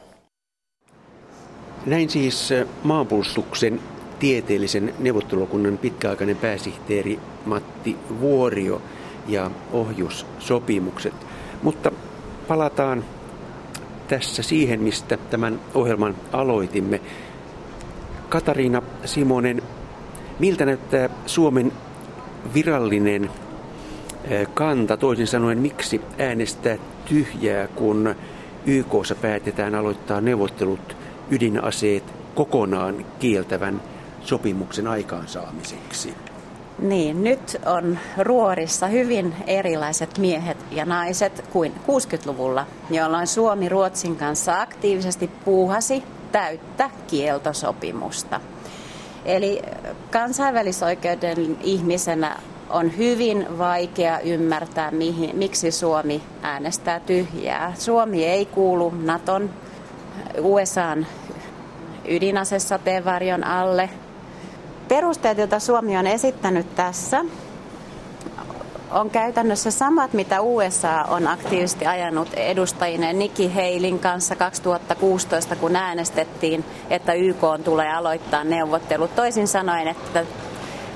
Näin 1.86 2.10
siis 2.10 2.50
maanpuolustuksen 2.84 3.80
tieteellisen 4.20 4.94
neuvottelukunnan 5.00 5.78
pitkäaikainen 5.78 6.38
pääsihteeri 6.38 7.20
Matti 7.46 7.96
Vuorio 8.20 8.82
ja 9.28 9.52
ohjussopimukset. 9.72 11.14
Mutta 11.64 11.92
palataan 12.48 13.04
tässä 14.08 14.44
siihen, 14.44 14.82
mistä 14.82 15.18
tämän 15.18 15.60
ohjelman 15.74 16.16
aloitimme. 16.32 17.02
Katariina 18.30 18.82
Simonen, 19.06 19.62
miltä 20.40 20.66
näyttää 20.66 21.10
Suomen 21.26 21.72
virallinen 22.54 23.30
kanta, 24.54 24.98
toisin 24.98 25.28
sanoen 25.28 25.58
miksi 25.58 26.02
äänestää 26.18 26.78
tyhjää, 27.06 27.68
kun 27.68 28.16
YKssa 28.66 29.16
päätetään 29.16 29.76
aloittaa 29.76 30.22
neuvottelut 30.22 31.01
ydinaseet 31.32 32.04
kokonaan 32.36 33.06
kieltävän 33.20 33.82
sopimuksen 34.22 34.88
aikaansaamiseksi? 34.88 36.14
Niin, 36.80 37.24
nyt 37.24 37.58
on 37.66 37.98
ruorissa 38.18 38.88
hyvin 38.88 39.36
erilaiset 39.48 40.18
miehet 40.18 40.58
ja 40.72 40.86
naiset 40.86 41.46
kuin 41.52 41.72
60-luvulla, 41.88 42.66
jolloin 42.90 43.28
Suomi 43.28 43.70
Ruotsin 43.70 44.16
kanssa 44.16 44.62
aktiivisesti 44.62 45.30
puuhasi 45.46 46.04
täyttä 46.32 46.90
kieltosopimusta. 47.08 48.42
Eli 49.26 49.62
kansainvälisoikeuden 50.12 51.58
ihmisenä 51.64 52.36
on 52.70 52.98
hyvin 52.98 53.58
vaikea 53.58 54.20
ymmärtää, 54.20 54.92
mihin, 54.92 55.36
miksi 55.36 55.72
Suomi 55.72 56.22
äänestää 56.42 57.00
tyhjää. 57.00 57.74
Suomi 57.78 58.26
ei 58.26 58.46
kuulu 58.46 58.94
Naton, 59.04 59.50
USAn 60.42 61.06
ydinasesateenvarjon 62.08 63.44
alle. 63.44 63.90
Perusteet, 64.88 65.38
joita 65.38 65.60
Suomi 65.60 65.98
on 65.98 66.08
esittänyt 66.08 66.76
tässä, 66.76 67.26
on 68.92 69.10
käytännössä 69.10 69.72
samat, 69.72 70.14
mitä 70.14 70.42
USA 70.42 71.06
on 71.08 71.28
aktiivisesti 71.28 71.86
ajanut 71.86 72.34
edustajinen 72.34 73.20
Nikki 73.20 73.52
Halin 73.54 74.00
kanssa 74.00 74.36
2016, 74.36 75.56
kun 75.56 75.76
äänestettiin, 75.76 76.66
että 76.90 77.14
YK 77.14 77.42
tulee 77.64 77.94
aloittaa 77.94 78.44
neuvottelut. 78.44 79.16
Toisin 79.16 79.48
sanoen, 79.48 79.88
että 79.88 80.26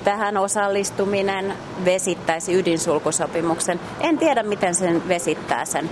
tähän 0.06 0.38
osallistuminen 0.38 1.54
vesittäisi 1.86 2.54
ydinsulkusopimuksen. 2.60 3.80
En 4.00 4.18
tiedä, 4.18 4.44
miten 4.44 4.76
sen 4.76 5.08
vesittää 5.08 5.66
sen. 5.66 5.90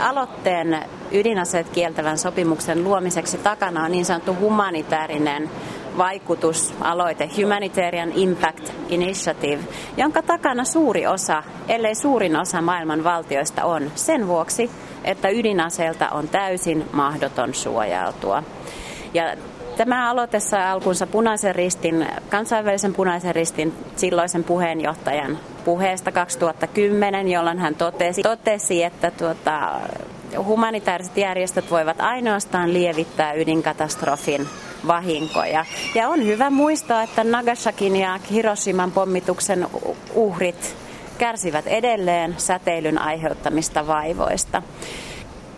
Aloitteen 0.00 0.78
ydinaseet 1.12 1.68
kieltävän 1.68 2.18
sopimuksen 2.18 2.84
luomiseksi 2.84 3.38
takana 3.38 3.84
on 3.84 3.92
niin 3.92 4.04
sanottu 4.04 4.36
humanitaarinen 4.40 5.50
vaikutusaloite 5.98 7.28
Humanitarian 7.42 8.12
Impact 8.12 8.70
Initiative, 8.88 9.62
jonka 9.96 10.22
takana 10.22 10.64
suuri 10.64 11.06
osa, 11.06 11.42
ellei 11.68 11.94
suurin 11.94 12.36
osa 12.36 12.62
maailman 12.62 13.04
valtioista 13.04 13.64
on 13.64 13.92
sen 13.94 14.26
vuoksi, 14.26 14.70
että 15.04 15.28
ydinaseelta 15.28 16.08
on 16.08 16.28
täysin 16.28 16.84
mahdoton 16.92 17.54
suojautua. 17.54 18.42
Ja 19.14 19.36
Tämä 19.80 20.10
aloite 20.10 20.40
sai 20.40 20.64
alkunsa 20.64 21.06
punaisen 21.06 21.54
ristin, 21.54 22.06
kansainvälisen 22.28 22.94
punaisen 22.94 23.34
ristin 23.34 23.74
silloisen 23.96 24.44
puheenjohtajan 24.44 25.38
puheesta 25.64 26.12
2010, 26.12 27.28
jolloin 27.28 27.58
hän 27.58 27.74
totesi, 27.74 28.22
totesi 28.22 28.82
että 28.82 29.10
tuota, 29.10 29.80
humanitaariset 30.44 31.16
järjestöt 31.16 31.70
voivat 31.70 32.00
ainoastaan 32.00 32.72
lievittää 32.72 33.32
ydinkatastrofin 33.32 34.46
vahinkoja. 34.86 35.64
Ja 35.94 36.08
on 36.08 36.26
hyvä 36.26 36.50
muistaa, 36.50 37.02
että 37.02 37.24
Nagasakin 37.24 37.96
ja 37.96 38.20
Hiroshiman 38.30 38.92
pommituksen 38.92 39.66
uhrit 40.14 40.76
kärsivät 41.18 41.66
edelleen 41.66 42.34
säteilyn 42.38 42.98
aiheuttamista 42.98 43.86
vaivoista. 43.86 44.62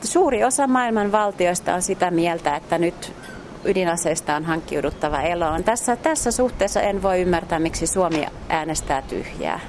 Suuri 0.04 0.44
osa 0.44 0.66
maailman 0.66 1.12
valtioista 1.12 1.74
on 1.74 1.82
sitä 1.82 2.10
mieltä, 2.10 2.56
että 2.56 2.78
nyt 2.78 3.12
ydinaseista 3.64 4.36
on 4.36 4.44
hankkiuduttava 4.44 5.20
eloon. 5.20 5.64
Tässä, 5.64 5.96
tässä 5.96 6.30
suhteessa 6.30 6.80
en 6.80 7.02
voi 7.02 7.20
ymmärtää, 7.20 7.58
miksi 7.58 7.86
Suomi 7.86 8.26
äänestää 8.48 9.02
tyhjää. 9.02 9.60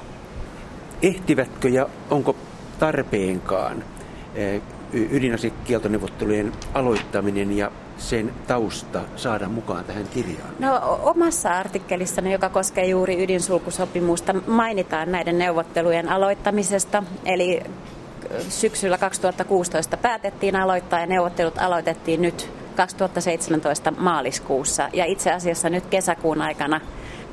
Ehtivätkö 1.02 1.68
ja 1.68 1.88
onko 2.10 2.36
tarpeenkaan 2.78 3.84
eh, 4.34 4.62
ydinasekieltoneuvottelujen 4.92 6.52
aloittaminen 6.74 7.56
ja 7.56 7.70
sen 7.98 8.32
tausta 8.46 9.00
saada 9.16 9.48
mukaan 9.48 9.84
tähän 9.84 10.08
kirjaan? 10.14 10.50
No 10.58 10.98
omassa 11.02 11.58
artikkelissani, 11.58 12.32
joka 12.32 12.48
koskee 12.48 12.86
juuri 12.86 13.24
ydinsulkusopimusta, 13.24 14.34
mainitaan 14.46 15.12
näiden 15.12 15.38
neuvottelujen 15.38 16.08
aloittamisesta. 16.08 17.02
Eli 17.24 17.62
syksyllä 18.48 18.98
2016 18.98 19.96
päätettiin 19.96 20.56
aloittaa 20.56 21.00
ja 21.00 21.06
neuvottelut 21.06 21.58
aloitettiin 21.58 22.22
nyt 22.22 22.50
2017 22.74 23.90
maaliskuussa 23.98 24.88
ja 24.92 25.04
itse 25.04 25.32
asiassa 25.32 25.70
nyt 25.70 25.86
kesäkuun 25.86 26.42
aikana 26.42 26.80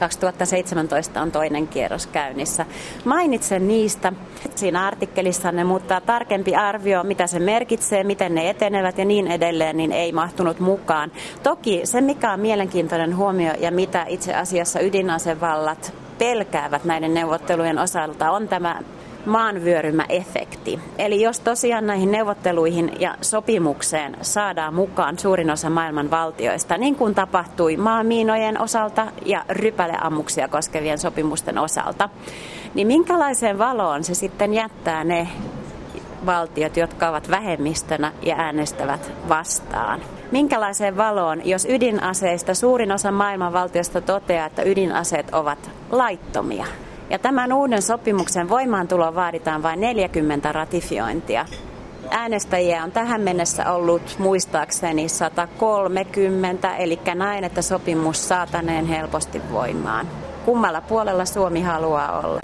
2017 0.02 1.22
on 1.22 1.32
toinen 1.32 1.68
kierros 1.68 2.08
käynnissä. 2.08 2.66
Mainitsen 3.06 3.68
niistä 3.68 4.14
siinä 4.56 4.88
artikkelissanne, 4.88 5.64
mutta 5.64 6.02
tarkempi 6.02 6.56
arvio, 6.56 7.04
mitä 7.04 7.28
se 7.28 7.40
merkitsee, 7.40 8.04
miten 8.04 8.36
ne 8.36 8.50
etenevät 8.50 8.98
ja 8.98 9.06
niin 9.06 9.28
edelleen, 9.28 9.78
niin 9.78 9.92
ei 9.92 10.12
mahtunut 10.12 10.60
mukaan. 10.60 11.12
Toki 11.44 11.82
se, 11.84 12.02
mikä 12.02 12.32
on 12.32 12.40
mielenkiintoinen 12.40 13.18
huomio 13.18 13.54
ja 13.60 13.72
mitä 13.72 14.06
itse 14.08 14.34
asiassa 14.36 14.80
ydinasevallat 14.80 15.94
pelkäävät 16.18 16.86
näiden 16.86 17.14
neuvottelujen 17.14 17.80
osalta, 17.80 18.32
on 18.32 18.48
tämä 18.48 18.80
maanvyörymäefekti. 19.26 20.80
Eli 20.98 21.22
jos 21.22 21.40
tosiaan 21.40 21.88
näihin 21.88 22.12
neuvotteluihin 22.12 22.92
ja 23.00 23.16
sopimukseen 23.22 24.18
saadaan 24.22 24.74
mukaan 24.74 25.20
suurin 25.20 25.52
osa 25.52 25.70
maailman 25.70 26.12
valtioista, 26.12 26.78
niin 26.78 26.96
kuin 26.96 27.16
tapahtui 27.16 27.78
maamiinojen 27.78 28.62
osalta 28.62 29.08
ja 29.26 29.46
rypäleammuksia 29.50 30.48
koskevien 30.48 30.98
sopimusten 30.98 31.58
osalta, 31.58 32.10
niin 32.74 32.88
minkälaiseen 32.88 33.58
valoon 33.58 34.04
se 34.04 34.14
sitten 34.14 34.54
jättää 34.54 35.04
ne 35.04 35.28
valtiot, 36.26 36.78
jotka 36.78 37.10
ovat 37.10 37.30
vähemmistönä 37.30 38.12
ja 38.22 38.36
äänestävät 38.38 39.12
vastaan. 39.30 40.02
Minkälaiseen 40.32 40.98
valoon, 40.98 41.42
jos 41.46 41.66
ydinaseista 41.66 42.54
suurin 42.54 42.92
osa 42.92 43.12
maailman 43.12 43.54
valtioista 43.54 44.02
toteaa, 44.02 44.46
että 44.46 44.64
ydinaseet 44.64 45.34
ovat 45.34 45.72
laittomia? 45.92 46.66
Ja 47.12 47.20
tämän 47.20 47.54
uuden 47.54 47.82
sopimuksen 47.82 48.50
voimaantulo 48.50 49.16
vaaditaan 49.16 49.64
vain 49.64 49.82
40 49.82 50.52
ratifiointia. 50.52 51.46
Äänestäjiä 52.10 52.84
on 52.84 52.92
tähän 52.92 53.22
mennessä 53.22 53.72
ollut 53.72 54.16
muistaakseni 54.20 55.10
130, 55.10 56.76
eli 56.76 57.00
näin, 57.16 57.44
että 57.44 57.62
sopimus 57.62 58.28
saataneen 58.28 58.86
helposti 58.86 59.42
voimaan. 59.52 60.08
Kummalla 60.46 60.82
puolella 60.82 61.26
Suomi 61.26 61.62
haluaa 61.62 62.20
olla? 62.20 62.40